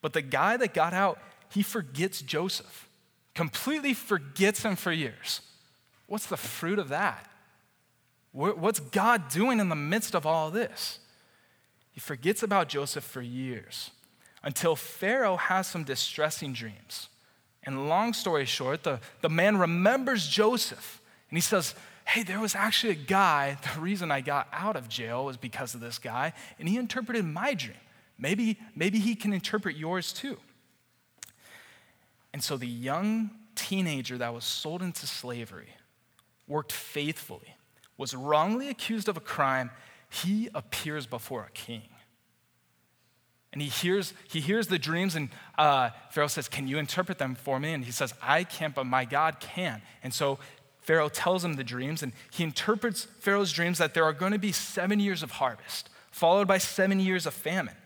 But 0.00 0.14
the 0.14 0.22
guy 0.22 0.56
that 0.56 0.72
got 0.72 0.94
out, 0.94 1.18
he 1.50 1.62
forgets 1.62 2.22
Joseph, 2.22 2.88
completely 3.34 3.92
forgets 3.92 4.62
him 4.62 4.74
for 4.74 4.92
years. 4.92 5.42
What's 6.06 6.24
the 6.24 6.38
fruit 6.38 6.78
of 6.78 6.88
that? 6.88 7.28
What's 8.32 8.80
God 8.80 9.28
doing 9.28 9.60
in 9.60 9.68
the 9.68 9.76
midst 9.76 10.14
of 10.14 10.24
all 10.24 10.50
this? 10.50 10.98
He 11.92 12.00
forgets 12.00 12.42
about 12.42 12.70
Joseph 12.70 13.04
for 13.04 13.20
years 13.20 13.90
until 14.46 14.76
Pharaoh 14.76 15.36
has 15.36 15.66
some 15.66 15.82
distressing 15.82 16.52
dreams. 16.52 17.08
And 17.64 17.88
long 17.88 18.12
story 18.12 18.44
short, 18.44 18.84
the, 18.84 19.00
the 19.20 19.28
man 19.28 19.58
remembers 19.58 20.28
Joseph 20.28 21.02
and 21.28 21.36
he 21.36 21.42
says, 21.42 21.74
Hey, 22.06 22.22
there 22.22 22.38
was 22.38 22.54
actually 22.54 22.92
a 22.92 22.94
guy. 22.94 23.58
The 23.74 23.80
reason 23.80 24.12
I 24.12 24.20
got 24.20 24.46
out 24.52 24.76
of 24.76 24.88
jail 24.88 25.24
was 25.24 25.36
because 25.36 25.74
of 25.74 25.80
this 25.80 25.98
guy, 25.98 26.32
and 26.60 26.68
he 26.68 26.76
interpreted 26.76 27.24
my 27.24 27.54
dream. 27.54 27.76
Maybe, 28.18 28.60
maybe 28.76 29.00
he 29.00 29.16
can 29.16 29.32
interpret 29.32 29.76
yours 29.76 30.12
too. 30.12 30.38
And 32.32 32.42
so 32.42 32.56
the 32.56 32.68
young 32.68 33.30
teenager 33.56 34.16
that 34.18 34.32
was 34.32 34.44
sold 34.44 34.80
into 34.80 35.08
slavery 35.08 35.70
worked 36.46 36.70
faithfully 36.70 37.56
was 37.98 38.14
wrongly 38.14 38.68
accused 38.68 39.08
of 39.08 39.16
a 39.16 39.20
crime, 39.20 39.72
he 40.08 40.48
appears 40.54 41.04
before 41.04 41.42
a 41.42 41.50
king. 41.50 41.88
And 43.56 43.62
he 43.62 43.70
hears, 43.70 44.12
he 44.28 44.40
hears 44.40 44.66
the 44.66 44.78
dreams, 44.78 45.14
and 45.14 45.30
uh, 45.56 45.88
Pharaoh 46.10 46.26
says, 46.26 46.46
Can 46.46 46.68
you 46.68 46.76
interpret 46.76 47.16
them 47.16 47.34
for 47.34 47.58
me? 47.58 47.72
And 47.72 47.86
he 47.86 47.90
says, 47.90 48.12
I 48.22 48.44
can't, 48.44 48.74
but 48.74 48.84
my 48.84 49.06
God 49.06 49.40
can. 49.40 49.80
And 50.02 50.12
so 50.12 50.38
Pharaoh 50.82 51.08
tells 51.08 51.42
him 51.42 51.54
the 51.54 51.64
dreams, 51.64 52.02
and 52.02 52.12
he 52.30 52.44
interprets 52.44 53.06
Pharaoh's 53.18 53.54
dreams 53.54 53.78
that 53.78 53.94
there 53.94 54.04
are 54.04 54.12
going 54.12 54.32
to 54.32 54.38
be 54.38 54.52
seven 54.52 55.00
years 55.00 55.22
of 55.22 55.30
harvest, 55.30 55.88
followed 56.10 56.46
by 56.46 56.58
seven 56.58 57.00
years 57.00 57.24
of 57.24 57.32
famine. 57.32 57.76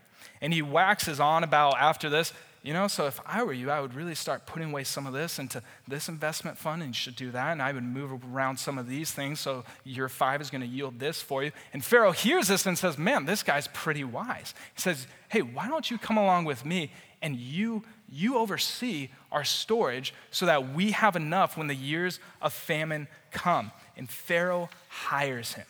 And 0.40 0.52
he 0.52 0.60
waxes 0.60 1.20
on 1.20 1.44
about 1.44 1.76
after 1.78 2.10
this 2.10 2.32
you 2.62 2.74
know, 2.74 2.88
so 2.88 3.06
if 3.06 3.18
I 3.24 3.42
were 3.42 3.54
you, 3.54 3.70
I 3.70 3.80
would 3.80 3.94
really 3.94 4.14
start 4.14 4.44
putting 4.44 4.70
away 4.70 4.84
some 4.84 5.06
of 5.06 5.14
this 5.14 5.38
into 5.38 5.62
this 5.88 6.10
investment 6.10 6.58
fund, 6.58 6.82
and 6.82 6.90
you 6.90 6.94
should 6.94 7.16
do 7.16 7.30
that. 7.30 7.52
And 7.52 7.62
I 7.62 7.72
would 7.72 7.82
move 7.82 8.10
around 8.32 8.58
some 8.58 8.76
of 8.76 8.86
these 8.86 9.10
things 9.12 9.40
so 9.40 9.64
year 9.82 10.10
five 10.10 10.42
is 10.42 10.50
going 10.50 10.60
to 10.60 10.66
yield 10.66 10.98
this 10.98 11.22
for 11.22 11.42
you. 11.42 11.52
And 11.72 11.82
Pharaoh 11.82 12.12
hears 12.12 12.48
this 12.48 12.66
and 12.66 12.76
says, 12.76 12.98
Man, 12.98 13.24
this 13.24 13.42
guy's 13.42 13.66
pretty 13.68 14.04
wise. 14.04 14.52
He 14.74 14.80
says, 14.82 15.06
Hey, 15.30 15.40
why 15.40 15.68
don't 15.68 15.90
you 15.90 15.96
come 15.96 16.18
along 16.18 16.44
with 16.44 16.66
me 16.66 16.92
and 17.22 17.36
you, 17.36 17.82
you 18.10 18.36
oversee 18.36 19.08
our 19.32 19.44
storage 19.44 20.12
so 20.30 20.44
that 20.44 20.74
we 20.74 20.90
have 20.90 21.16
enough 21.16 21.56
when 21.56 21.66
the 21.66 21.74
years 21.74 22.20
of 22.42 22.52
famine 22.52 23.08
come? 23.30 23.72
And 23.96 24.06
Pharaoh 24.08 24.68
hires 24.88 25.54
him. 25.54 25.66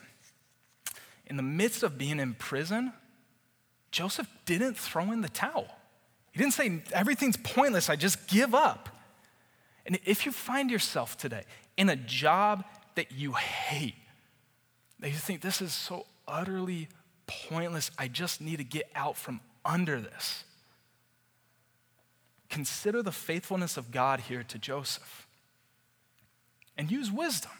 In 1.26 1.36
the 1.36 1.44
midst 1.44 1.84
of 1.84 1.96
being 1.96 2.18
in 2.18 2.34
prison, 2.34 2.92
Joseph 3.92 4.28
didn't 4.44 4.76
throw 4.76 5.12
in 5.12 5.20
the 5.20 5.28
towel. 5.28 5.68
He 6.32 6.38
didn't 6.38 6.54
say 6.54 6.82
everything's 6.92 7.36
pointless, 7.36 7.88
I 7.90 7.96
just 7.96 8.26
give 8.28 8.54
up. 8.54 8.88
And 9.86 9.98
if 10.04 10.26
you 10.26 10.32
find 10.32 10.70
yourself 10.70 11.16
today 11.16 11.44
in 11.76 11.88
a 11.88 11.96
job 11.96 12.64
that 12.94 13.12
you 13.12 13.32
hate, 13.32 13.96
that 15.00 15.08
you 15.08 15.16
think 15.16 15.40
this 15.40 15.60
is 15.60 15.72
so 15.72 16.06
utterly 16.28 16.88
pointless, 17.26 17.90
I 17.98 18.08
just 18.08 18.40
need 18.40 18.58
to 18.58 18.64
get 18.64 18.88
out 18.94 19.16
from 19.16 19.40
under 19.64 20.00
this. 20.00 20.44
consider 22.50 23.02
the 23.02 23.12
faithfulness 23.12 23.76
of 23.76 23.90
God 23.90 24.20
here 24.20 24.42
to 24.42 24.58
Joseph 24.58 25.26
and 26.76 26.90
use 26.90 27.10
wisdom. 27.10 27.52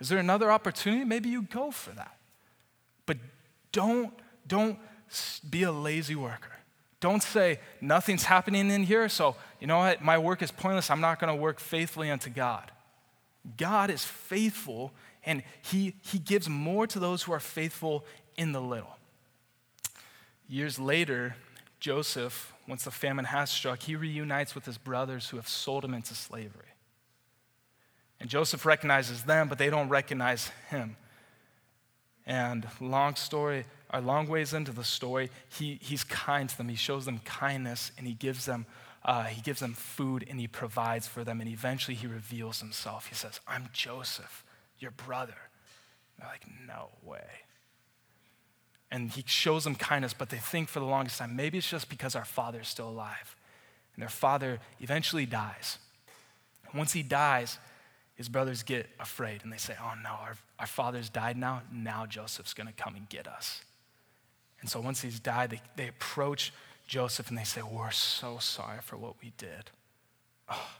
Is 0.00 0.08
there 0.08 0.18
another 0.18 0.50
opportunity? 0.50 1.04
Maybe 1.04 1.28
you 1.28 1.42
go 1.42 1.70
for 1.70 1.90
that. 1.90 2.16
But 3.04 3.18
don't, 3.72 4.12
don't 4.46 4.78
be 5.48 5.64
a 5.64 5.72
lazy 5.72 6.14
worker. 6.14 6.57
Don't 7.00 7.22
say, 7.22 7.60
nothing's 7.80 8.24
happening 8.24 8.70
in 8.70 8.82
here, 8.82 9.08
so 9.08 9.36
you 9.60 9.66
know 9.66 9.78
what? 9.78 10.02
My 10.02 10.18
work 10.18 10.42
is 10.42 10.50
pointless. 10.50 10.90
I'm 10.90 11.00
not 11.00 11.20
going 11.20 11.34
to 11.34 11.40
work 11.40 11.60
faithfully 11.60 12.10
unto 12.10 12.28
God. 12.28 12.72
God 13.56 13.90
is 13.90 14.04
faithful, 14.04 14.92
and 15.24 15.42
he, 15.62 15.94
he 16.02 16.18
gives 16.18 16.48
more 16.48 16.86
to 16.88 16.98
those 16.98 17.22
who 17.22 17.32
are 17.32 17.40
faithful 17.40 18.04
in 18.36 18.52
the 18.52 18.60
little. 18.60 18.96
Years 20.48 20.78
later, 20.78 21.36
Joseph, 21.78 22.52
once 22.66 22.82
the 22.84 22.90
famine 22.90 23.26
has 23.26 23.50
struck, 23.50 23.82
he 23.82 23.94
reunites 23.94 24.54
with 24.54 24.64
his 24.64 24.78
brothers 24.78 25.28
who 25.28 25.36
have 25.36 25.48
sold 25.48 25.84
him 25.84 25.94
into 25.94 26.14
slavery. 26.14 26.64
And 28.20 28.28
Joseph 28.28 28.66
recognizes 28.66 29.22
them, 29.22 29.48
but 29.48 29.58
they 29.58 29.70
don't 29.70 29.88
recognize 29.88 30.50
him. 30.70 30.96
And 32.26 32.66
long 32.80 33.14
story, 33.14 33.64
a 33.90 34.00
long 34.00 34.26
ways 34.26 34.52
into 34.52 34.72
the 34.72 34.84
story, 34.84 35.30
he, 35.48 35.78
he's 35.80 36.04
kind 36.04 36.48
to 36.48 36.56
them. 36.56 36.68
He 36.68 36.76
shows 36.76 37.04
them 37.04 37.20
kindness 37.24 37.92
and 37.96 38.06
he 38.06 38.12
gives 38.12 38.44
them, 38.44 38.66
uh, 39.04 39.24
he 39.24 39.40
gives 39.40 39.60
them 39.60 39.72
food 39.72 40.24
and 40.28 40.38
he 40.38 40.46
provides 40.46 41.06
for 41.06 41.24
them. 41.24 41.40
And 41.40 41.48
eventually 41.48 41.94
he 41.94 42.06
reveals 42.06 42.60
himself. 42.60 43.06
He 43.06 43.14
says, 43.14 43.40
I'm 43.46 43.68
Joseph, 43.72 44.44
your 44.78 44.90
brother. 44.90 45.36
And 46.16 46.24
they're 46.24 46.28
like, 46.28 46.46
no 46.66 46.88
way. 47.02 47.24
And 48.90 49.10
he 49.10 49.22
shows 49.26 49.64
them 49.64 49.74
kindness, 49.74 50.14
but 50.14 50.30
they 50.30 50.38
think 50.38 50.68
for 50.68 50.80
the 50.80 50.86
longest 50.86 51.18
time, 51.18 51.36
maybe 51.36 51.58
it's 51.58 51.68
just 51.68 51.88
because 51.88 52.14
our 52.14 52.24
father's 52.24 52.68
still 52.68 52.88
alive. 52.88 53.36
And 53.94 54.02
their 54.02 54.08
father 54.08 54.60
eventually 54.80 55.26
dies. 55.26 55.78
And 56.66 56.78
once 56.78 56.92
he 56.92 57.02
dies, 57.02 57.58
his 58.14 58.28
brothers 58.28 58.62
get 58.62 58.88
afraid 58.98 59.42
and 59.44 59.52
they 59.52 59.58
say, 59.58 59.74
Oh 59.80 59.94
no, 60.02 60.10
our, 60.10 60.36
our 60.58 60.66
father's 60.66 61.08
died 61.08 61.36
now. 61.36 61.62
Now 61.72 62.04
Joseph's 62.06 62.52
going 62.52 62.66
to 62.66 62.72
come 62.72 62.96
and 62.96 63.08
get 63.08 63.28
us. 63.28 63.62
And 64.60 64.70
so 64.70 64.80
once 64.80 65.02
he's 65.02 65.20
died, 65.20 65.50
they, 65.50 65.60
they 65.76 65.88
approach 65.88 66.52
Joseph 66.86 67.28
and 67.28 67.38
they 67.38 67.44
say, 67.44 67.62
We're 67.62 67.90
so 67.90 68.38
sorry 68.38 68.80
for 68.82 68.96
what 68.96 69.14
we 69.22 69.32
did. 69.38 69.70
Oh, 70.48 70.70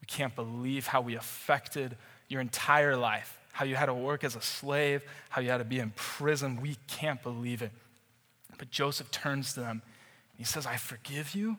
we 0.00 0.06
can't 0.06 0.34
believe 0.34 0.88
how 0.88 1.00
we 1.00 1.14
affected 1.14 1.96
your 2.28 2.40
entire 2.40 2.96
life, 2.96 3.38
how 3.52 3.64
you 3.64 3.76
had 3.76 3.86
to 3.86 3.94
work 3.94 4.24
as 4.24 4.36
a 4.36 4.42
slave, 4.42 5.02
how 5.30 5.40
you 5.40 5.50
had 5.50 5.58
to 5.58 5.64
be 5.64 5.78
in 5.78 5.92
prison. 5.96 6.60
We 6.60 6.76
can't 6.88 7.22
believe 7.22 7.62
it. 7.62 7.70
But 8.58 8.70
Joseph 8.70 9.10
turns 9.10 9.54
to 9.54 9.60
them 9.60 9.82
and 10.32 10.38
he 10.38 10.44
says, 10.44 10.66
I 10.66 10.76
forgive 10.76 11.34
you. 11.34 11.56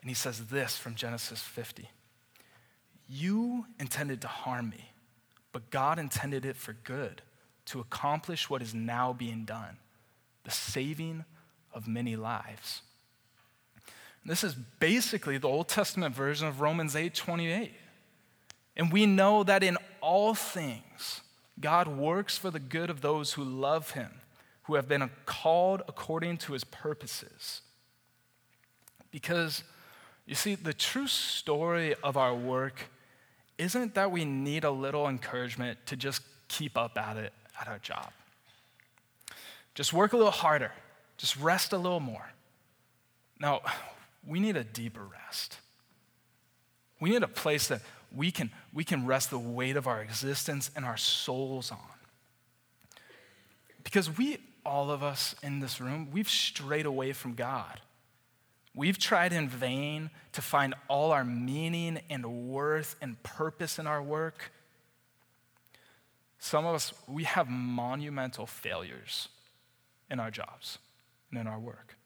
And 0.00 0.10
he 0.10 0.14
says 0.14 0.46
this 0.46 0.76
from 0.76 0.94
Genesis 0.94 1.40
50 1.40 1.88
You 3.08 3.66
intended 3.78 4.20
to 4.22 4.28
harm 4.28 4.70
me, 4.70 4.90
but 5.52 5.70
God 5.70 5.98
intended 5.98 6.44
it 6.44 6.56
for 6.56 6.72
good 6.72 7.22
to 7.66 7.80
accomplish 7.80 8.50
what 8.50 8.60
is 8.60 8.74
now 8.74 9.12
being 9.12 9.44
done 9.44 9.78
the 10.44 10.50
saving 10.50 11.24
of 11.72 11.88
many 11.88 12.16
lives. 12.16 12.82
This 14.24 14.42
is 14.42 14.54
basically 14.54 15.36
the 15.36 15.48
Old 15.48 15.68
Testament 15.68 16.14
version 16.14 16.48
of 16.48 16.60
Romans 16.60 16.96
8 16.96 17.14
28. 17.14 17.72
And 18.76 18.92
we 18.92 19.06
know 19.06 19.44
that 19.44 19.62
in 19.62 19.76
all 20.00 20.34
things, 20.34 21.20
God 21.60 21.86
works 21.86 22.36
for 22.36 22.50
the 22.50 22.58
good 22.58 22.90
of 22.90 23.02
those 23.02 23.34
who 23.34 23.44
love 23.44 23.90
him, 23.90 24.10
who 24.64 24.74
have 24.74 24.88
been 24.88 25.08
called 25.26 25.82
according 25.86 26.38
to 26.38 26.54
his 26.54 26.64
purposes. 26.64 27.60
Because, 29.10 29.62
you 30.26 30.34
see, 30.34 30.56
the 30.56 30.72
true 30.72 31.06
story 31.06 31.94
of 32.02 32.16
our 32.16 32.34
work 32.34 32.90
isn't 33.58 33.94
that 33.94 34.10
we 34.10 34.24
need 34.24 34.64
a 34.64 34.70
little 34.70 35.06
encouragement 35.06 35.78
to 35.86 35.96
just 35.96 36.22
keep 36.48 36.76
up 36.76 36.98
at 36.98 37.16
it 37.16 37.32
at 37.60 37.68
our 37.68 37.78
job. 37.78 38.10
Just 39.74 39.92
work 39.92 40.12
a 40.12 40.16
little 40.16 40.32
harder. 40.32 40.72
Just 41.16 41.36
rest 41.36 41.72
a 41.72 41.78
little 41.78 42.00
more. 42.00 42.32
Now, 43.40 43.62
we 44.26 44.40
need 44.40 44.56
a 44.56 44.64
deeper 44.64 45.02
rest. 45.02 45.58
We 47.00 47.10
need 47.10 47.22
a 47.22 47.28
place 47.28 47.68
that 47.68 47.82
we 48.14 48.30
can, 48.30 48.50
we 48.72 48.84
can 48.84 49.06
rest 49.06 49.30
the 49.30 49.38
weight 49.38 49.76
of 49.76 49.86
our 49.86 50.00
existence 50.00 50.70
and 50.76 50.84
our 50.84 50.96
souls 50.96 51.70
on. 51.70 51.78
Because 53.82 54.16
we, 54.16 54.38
all 54.64 54.90
of 54.90 55.02
us 55.02 55.34
in 55.42 55.60
this 55.60 55.80
room, 55.80 56.08
we've 56.10 56.28
strayed 56.28 56.86
away 56.86 57.12
from 57.12 57.34
God. 57.34 57.80
We've 58.74 58.98
tried 58.98 59.32
in 59.32 59.48
vain 59.48 60.10
to 60.32 60.42
find 60.42 60.74
all 60.88 61.12
our 61.12 61.24
meaning 61.24 62.00
and 62.08 62.48
worth 62.48 62.96
and 63.00 63.20
purpose 63.22 63.78
in 63.78 63.86
our 63.86 64.02
work. 64.02 64.50
Some 66.38 66.64
of 66.64 66.74
us, 66.74 66.92
we 67.06 67.24
have 67.24 67.48
monumental 67.48 68.46
failures 68.46 69.28
in 70.10 70.20
our 70.20 70.30
jobs 70.30 70.78
and 71.30 71.40
in 71.40 71.46
our 71.46 71.58
work. 71.58 71.96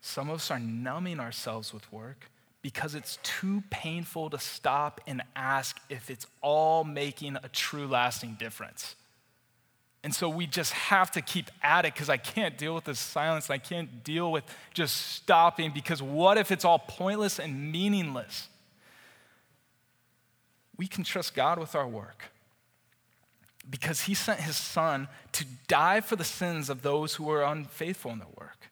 Some 0.00 0.28
of 0.28 0.36
us 0.36 0.50
are 0.50 0.58
numbing 0.58 1.20
ourselves 1.20 1.72
with 1.72 1.90
work 1.92 2.30
because 2.60 2.94
it's 2.94 3.18
too 3.22 3.62
painful 3.70 4.30
to 4.30 4.38
stop 4.38 5.00
and 5.06 5.22
ask 5.34 5.80
if 5.88 6.10
it's 6.10 6.26
all 6.40 6.84
making 6.84 7.36
a 7.42 7.48
true 7.48 7.86
lasting 7.86 8.36
difference. 8.38 8.94
And 10.04 10.12
so 10.14 10.28
we 10.28 10.46
just 10.46 10.72
have 10.72 11.12
to 11.12 11.20
keep 11.20 11.50
at 11.62 11.84
it 11.84 11.94
because 11.94 12.08
I 12.08 12.16
can't 12.16 12.58
deal 12.58 12.74
with 12.74 12.84
this 12.84 12.98
silence. 12.98 13.50
I 13.50 13.58
can't 13.58 14.02
deal 14.02 14.32
with 14.32 14.44
just 14.74 14.96
stopping 14.96 15.70
because 15.72 16.02
what 16.02 16.38
if 16.38 16.50
it's 16.50 16.64
all 16.64 16.80
pointless 16.80 17.38
and 17.38 17.70
meaningless? 17.70 18.48
We 20.76 20.88
can 20.88 21.04
trust 21.04 21.34
God 21.34 21.58
with 21.58 21.76
our 21.76 21.86
work 21.86 22.24
because 23.68 24.02
he 24.02 24.14
sent 24.14 24.40
his 24.40 24.56
son 24.56 25.08
to 25.32 25.44
die 25.68 26.00
for 26.00 26.16
the 26.16 26.24
sins 26.24 26.68
of 26.68 26.82
those 26.82 27.14
who 27.14 27.24
were 27.24 27.42
unfaithful 27.42 28.10
in 28.10 28.18
their 28.18 28.28
work. 28.38 28.70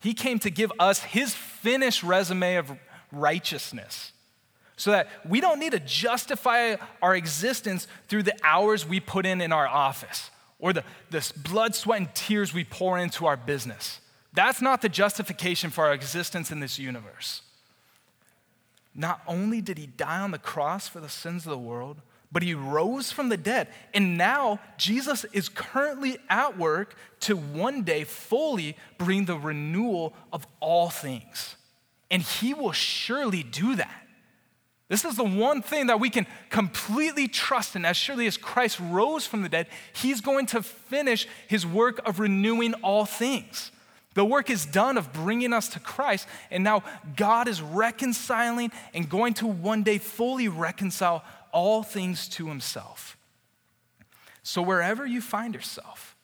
He 0.00 0.14
came 0.14 0.38
to 0.40 0.50
give 0.50 0.72
us 0.78 1.00
his 1.00 1.34
finished 1.34 2.02
resume 2.02 2.56
of 2.56 2.72
righteousness 3.10 4.12
so 4.76 4.92
that 4.92 5.08
we 5.28 5.40
don't 5.40 5.58
need 5.58 5.72
to 5.72 5.80
justify 5.80 6.76
our 7.02 7.16
existence 7.16 7.88
through 8.06 8.22
the 8.22 8.36
hours 8.44 8.86
we 8.86 9.00
put 9.00 9.26
in 9.26 9.40
in 9.40 9.52
our 9.52 9.66
office 9.66 10.30
or 10.60 10.72
the, 10.72 10.84
the 11.10 11.32
blood, 11.36 11.74
sweat, 11.74 12.00
and 12.00 12.14
tears 12.14 12.54
we 12.54 12.64
pour 12.64 12.98
into 12.98 13.26
our 13.26 13.36
business. 13.36 14.00
That's 14.32 14.60
not 14.60 14.82
the 14.82 14.88
justification 14.88 15.70
for 15.70 15.86
our 15.86 15.92
existence 15.92 16.50
in 16.50 16.60
this 16.60 16.78
universe. 16.78 17.42
Not 18.94 19.20
only 19.26 19.60
did 19.60 19.78
he 19.78 19.86
die 19.86 20.20
on 20.20 20.32
the 20.32 20.38
cross 20.38 20.88
for 20.88 21.00
the 21.00 21.08
sins 21.08 21.46
of 21.46 21.50
the 21.50 21.58
world, 21.58 22.02
but 22.30 22.42
he 22.42 22.54
rose 22.54 23.10
from 23.10 23.28
the 23.28 23.36
dead. 23.36 23.68
And 23.94 24.18
now 24.18 24.60
Jesus 24.76 25.24
is 25.32 25.48
currently 25.48 26.18
at 26.28 26.58
work 26.58 26.94
to 27.20 27.36
one 27.36 27.82
day 27.82 28.04
fully 28.04 28.76
bring 28.98 29.24
the 29.24 29.36
renewal 29.38 30.14
of 30.32 30.46
all 30.60 30.90
things. 30.90 31.56
And 32.10 32.22
he 32.22 32.54
will 32.54 32.72
surely 32.72 33.42
do 33.42 33.76
that. 33.76 34.02
This 34.88 35.04
is 35.04 35.16
the 35.16 35.24
one 35.24 35.60
thing 35.60 35.88
that 35.88 36.00
we 36.00 36.08
can 36.08 36.26
completely 36.48 37.28
trust 37.28 37.76
in. 37.76 37.84
As 37.84 37.96
surely 37.96 38.26
as 38.26 38.38
Christ 38.38 38.80
rose 38.80 39.26
from 39.26 39.42
the 39.42 39.48
dead, 39.48 39.66
he's 39.92 40.22
going 40.22 40.46
to 40.46 40.62
finish 40.62 41.28
his 41.46 41.66
work 41.66 42.00
of 42.06 42.20
renewing 42.20 42.72
all 42.74 43.04
things. 43.04 43.70
The 44.14 44.24
work 44.24 44.48
is 44.50 44.66
done 44.66 44.96
of 44.96 45.12
bringing 45.12 45.52
us 45.52 45.68
to 45.68 45.80
Christ, 45.80 46.26
and 46.50 46.64
now 46.64 46.82
God 47.14 47.46
is 47.46 47.62
reconciling 47.62 48.72
and 48.92 49.08
going 49.08 49.34
to 49.34 49.46
one 49.46 49.82
day 49.82 49.98
fully 49.98 50.48
reconcile 50.48 51.22
all 51.52 51.82
things 51.82 52.28
to 52.30 52.48
himself. 52.48 53.16
So, 54.42 54.62
wherever 54.62 55.06
you 55.06 55.20
find 55.20 55.54
yourself, 55.54 56.16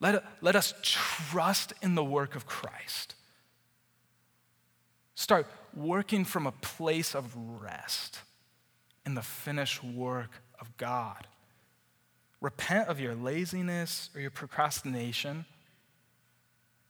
let, 0.00 0.24
let 0.40 0.56
us 0.56 0.72
trust 0.82 1.74
in 1.82 1.94
the 1.94 2.04
work 2.04 2.34
of 2.34 2.46
Christ. 2.46 3.14
Start 5.14 5.46
working 5.74 6.24
from 6.24 6.46
a 6.46 6.52
place 6.52 7.14
of 7.14 7.36
rest 7.60 8.20
in 9.04 9.14
the 9.14 9.22
finished 9.22 9.84
work 9.84 10.42
of 10.58 10.74
God. 10.78 11.26
Repent 12.40 12.88
of 12.88 12.98
your 12.98 13.14
laziness 13.14 14.08
or 14.14 14.20
your 14.22 14.30
procrastination. 14.30 15.44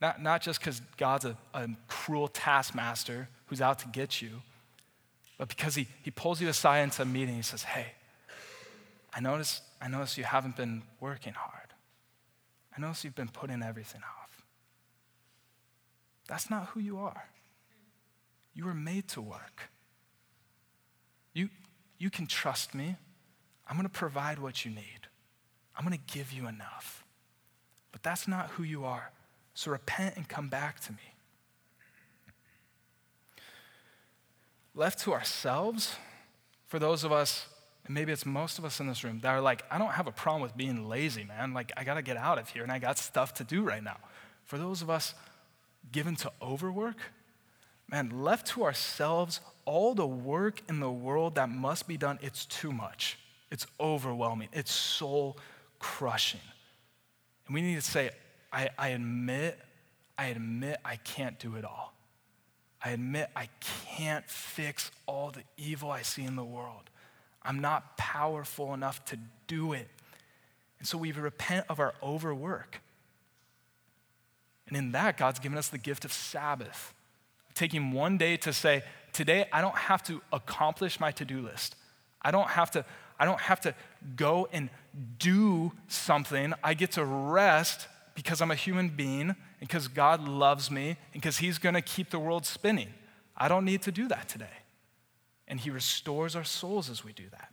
Not, 0.00 0.22
not 0.22 0.40
just 0.40 0.60
because 0.60 0.80
God's 0.96 1.24
a, 1.24 1.36
a 1.52 1.68
cruel 1.88 2.28
taskmaster 2.28 3.28
who's 3.46 3.60
out 3.60 3.80
to 3.80 3.88
get 3.88 4.22
you, 4.22 4.42
but 5.40 5.48
because 5.48 5.74
he, 5.74 5.88
he 6.02 6.10
pulls 6.10 6.38
you 6.42 6.50
aside 6.50 6.80
into 6.80 7.00
a 7.00 7.06
meeting, 7.06 7.34
he 7.34 7.40
says, 7.40 7.62
Hey, 7.62 7.86
I 9.14 9.20
notice, 9.20 9.62
I 9.80 9.88
notice 9.88 10.18
you 10.18 10.24
haven't 10.24 10.54
been 10.54 10.82
working 11.00 11.32
hard. 11.32 11.68
I 12.76 12.80
notice 12.82 13.04
you've 13.04 13.14
been 13.14 13.30
putting 13.30 13.62
everything 13.62 14.02
off. 14.02 14.44
That's 16.28 16.50
not 16.50 16.66
who 16.66 16.80
you 16.80 16.98
are. 16.98 17.24
You 18.52 18.66
were 18.66 18.74
made 18.74 19.08
to 19.08 19.22
work. 19.22 19.70
You, 21.32 21.48
you 21.96 22.10
can 22.10 22.26
trust 22.26 22.74
me. 22.74 22.96
I'm 23.66 23.76
going 23.76 23.88
to 23.88 23.98
provide 23.98 24.38
what 24.38 24.66
you 24.66 24.70
need. 24.70 25.08
I'm 25.74 25.86
going 25.86 25.96
to 25.96 26.14
give 26.14 26.34
you 26.34 26.48
enough. 26.48 27.02
But 27.92 28.02
that's 28.02 28.28
not 28.28 28.48
who 28.50 28.62
you 28.62 28.84
are. 28.84 29.10
So 29.54 29.70
repent 29.70 30.16
and 30.16 30.28
come 30.28 30.50
back 30.50 30.80
to 30.80 30.92
me. 30.92 31.14
Left 34.74 35.00
to 35.00 35.12
ourselves, 35.12 35.96
for 36.66 36.78
those 36.78 37.04
of 37.04 37.12
us, 37.12 37.46
and 37.84 37.94
maybe 37.94 38.12
it's 38.12 38.26
most 38.26 38.58
of 38.58 38.64
us 38.64 38.80
in 38.80 38.86
this 38.86 39.02
room, 39.02 39.20
that 39.20 39.30
are 39.30 39.40
like, 39.40 39.64
I 39.70 39.78
don't 39.78 39.92
have 39.92 40.06
a 40.06 40.12
problem 40.12 40.42
with 40.42 40.56
being 40.56 40.88
lazy, 40.88 41.24
man. 41.24 41.52
Like, 41.52 41.72
I 41.76 41.84
got 41.84 41.94
to 41.94 42.02
get 42.02 42.16
out 42.16 42.38
of 42.38 42.48
here 42.48 42.62
and 42.62 42.70
I 42.70 42.78
got 42.78 42.98
stuff 42.98 43.34
to 43.34 43.44
do 43.44 43.62
right 43.62 43.82
now. 43.82 43.96
For 44.44 44.58
those 44.58 44.82
of 44.82 44.90
us 44.90 45.14
given 45.90 46.16
to 46.16 46.30
overwork, 46.40 46.96
man, 47.88 48.22
left 48.22 48.46
to 48.48 48.64
ourselves, 48.64 49.40
all 49.64 49.94
the 49.94 50.06
work 50.06 50.62
in 50.68 50.80
the 50.80 50.90
world 50.90 51.34
that 51.34 51.48
must 51.48 51.88
be 51.88 51.96
done, 51.96 52.18
it's 52.22 52.44
too 52.46 52.72
much. 52.72 53.18
It's 53.50 53.66
overwhelming. 53.80 54.48
It's 54.52 54.72
soul 54.72 55.36
crushing. 55.78 56.40
And 57.46 57.54
we 57.54 57.62
need 57.62 57.74
to 57.74 57.80
say, 57.80 58.10
I, 58.52 58.68
I 58.78 58.88
admit, 58.88 59.58
I 60.16 60.26
admit 60.26 60.78
I 60.84 60.96
can't 60.96 61.38
do 61.38 61.56
it 61.56 61.64
all. 61.64 61.92
I 62.82 62.90
admit 62.90 63.28
I 63.36 63.48
can't 63.60 64.28
fix 64.28 64.90
all 65.06 65.30
the 65.30 65.42
evil 65.56 65.90
I 65.90 66.02
see 66.02 66.24
in 66.24 66.36
the 66.36 66.44
world. 66.44 66.90
I'm 67.42 67.60
not 67.60 67.96
powerful 67.96 68.74
enough 68.74 69.04
to 69.06 69.18
do 69.46 69.72
it. 69.72 69.88
And 70.78 70.88
so 70.88 70.96
we 70.96 71.12
repent 71.12 71.66
of 71.68 71.78
our 71.78 71.94
overwork. 72.02 72.80
And 74.68 74.76
in 74.76 74.92
that, 74.92 75.18
God's 75.18 75.38
given 75.38 75.58
us 75.58 75.68
the 75.68 75.78
gift 75.78 76.04
of 76.04 76.12
Sabbath, 76.12 76.94
taking 77.54 77.92
one 77.92 78.16
day 78.16 78.36
to 78.38 78.52
say, 78.52 78.82
Today, 79.12 79.46
I 79.52 79.60
don't 79.60 79.76
have 79.76 80.04
to 80.04 80.22
accomplish 80.32 81.00
my 81.00 81.10
to 81.12 81.24
do 81.24 81.42
list. 81.42 81.74
I 82.22 82.30
don't 82.30 82.48
have 82.48 82.70
to. 82.72 82.84
I 83.18 83.24
don't 83.26 83.40
have 83.40 83.60
to 83.62 83.74
go 84.16 84.48
and 84.52 84.70
do 85.18 85.72
something. 85.88 86.54
I 86.64 86.74
get 86.74 86.92
to 86.92 87.04
rest 87.04 87.88
because 88.14 88.40
I'm 88.40 88.50
a 88.50 88.54
human 88.54 88.88
being 88.88 89.34
and 89.60 89.68
because 89.68 89.88
God 89.88 90.26
loves 90.26 90.70
me 90.70 90.96
and 91.12 91.22
because 91.22 91.38
He's 91.38 91.58
going 91.58 91.74
to 91.74 91.82
keep 91.82 92.10
the 92.10 92.18
world 92.18 92.46
spinning. 92.46 92.88
I 93.36 93.48
don't 93.48 93.64
need 93.64 93.82
to 93.82 93.92
do 93.92 94.08
that 94.08 94.28
today. 94.28 94.46
And 95.46 95.60
He 95.60 95.70
restores 95.70 96.34
our 96.34 96.44
souls 96.44 96.88
as 96.88 97.04
we 97.04 97.12
do 97.12 97.28
that. 97.30 97.52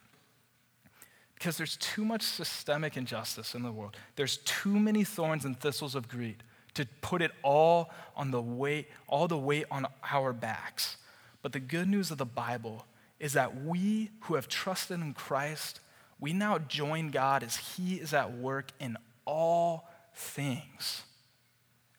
Because 1.35 1.57
there's 1.57 1.77
too 1.77 2.03
much 2.03 2.23
systemic 2.23 2.97
injustice 2.97 3.53
in 3.53 3.61
the 3.61 3.71
world, 3.71 3.95
there's 4.15 4.37
too 4.37 4.79
many 4.79 5.03
thorns 5.03 5.45
and 5.45 5.59
thistles 5.59 5.93
of 5.93 6.07
greed 6.07 6.43
to 6.73 6.85
put 7.01 7.21
it 7.21 7.31
all 7.43 7.89
on 8.15 8.31
the 8.31 8.41
weight, 8.41 8.87
all 9.07 9.27
the 9.27 9.37
weight 9.37 9.65
on 9.69 9.87
our 10.11 10.31
backs. 10.31 10.97
But 11.41 11.51
the 11.51 11.59
good 11.59 11.87
news 11.87 12.11
of 12.11 12.17
the 12.17 12.25
Bible 12.25 12.85
is 13.19 13.33
that 13.33 13.63
we 13.63 14.11
who 14.21 14.35
have 14.35 14.47
trusted 14.47 14.99
in 14.99 15.13
Christ, 15.13 15.79
we 16.19 16.33
now 16.33 16.59
join 16.59 17.09
God 17.09 17.43
as 17.43 17.57
He 17.57 17.95
is 17.95 18.13
at 18.13 18.37
work 18.37 18.71
in 18.79 18.95
all 19.25 19.89
things. 20.13 21.03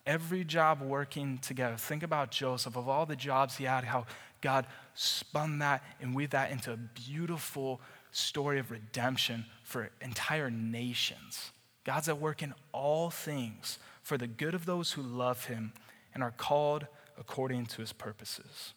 Every 0.08 0.42
job 0.42 0.80
working 0.80 1.36
together. 1.36 1.76
Think 1.76 2.02
about 2.02 2.30
Joseph, 2.30 2.76
of 2.76 2.88
all 2.88 3.04
the 3.04 3.14
jobs 3.14 3.58
he 3.58 3.64
had, 3.64 3.84
how 3.84 4.06
God 4.40 4.66
spun 4.94 5.58
that 5.58 5.84
and 6.00 6.14
weaved 6.14 6.32
that 6.32 6.50
into 6.50 6.72
a 6.72 6.76
beautiful 6.76 7.80
story 8.10 8.58
of 8.58 8.70
redemption 8.70 9.44
for 9.62 9.90
entire 10.00 10.50
nations. 10.50 11.52
God's 11.84 12.08
at 12.08 12.18
work 12.18 12.42
in 12.42 12.54
all 12.72 13.10
things 13.10 13.78
for 14.02 14.16
the 14.16 14.26
good 14.26 14.54
of 14.54 14.64
those 14.64 14.92
who 14.92 15.02
love 15.02 15.44
Him 15.44 15.74
and 16.14 16.22
are 16.22 16.30
called 16.30 16.86
according 17.18 17.66
to 17.66 17.82
His 17.82 17.92
purposes. 17.92 18.72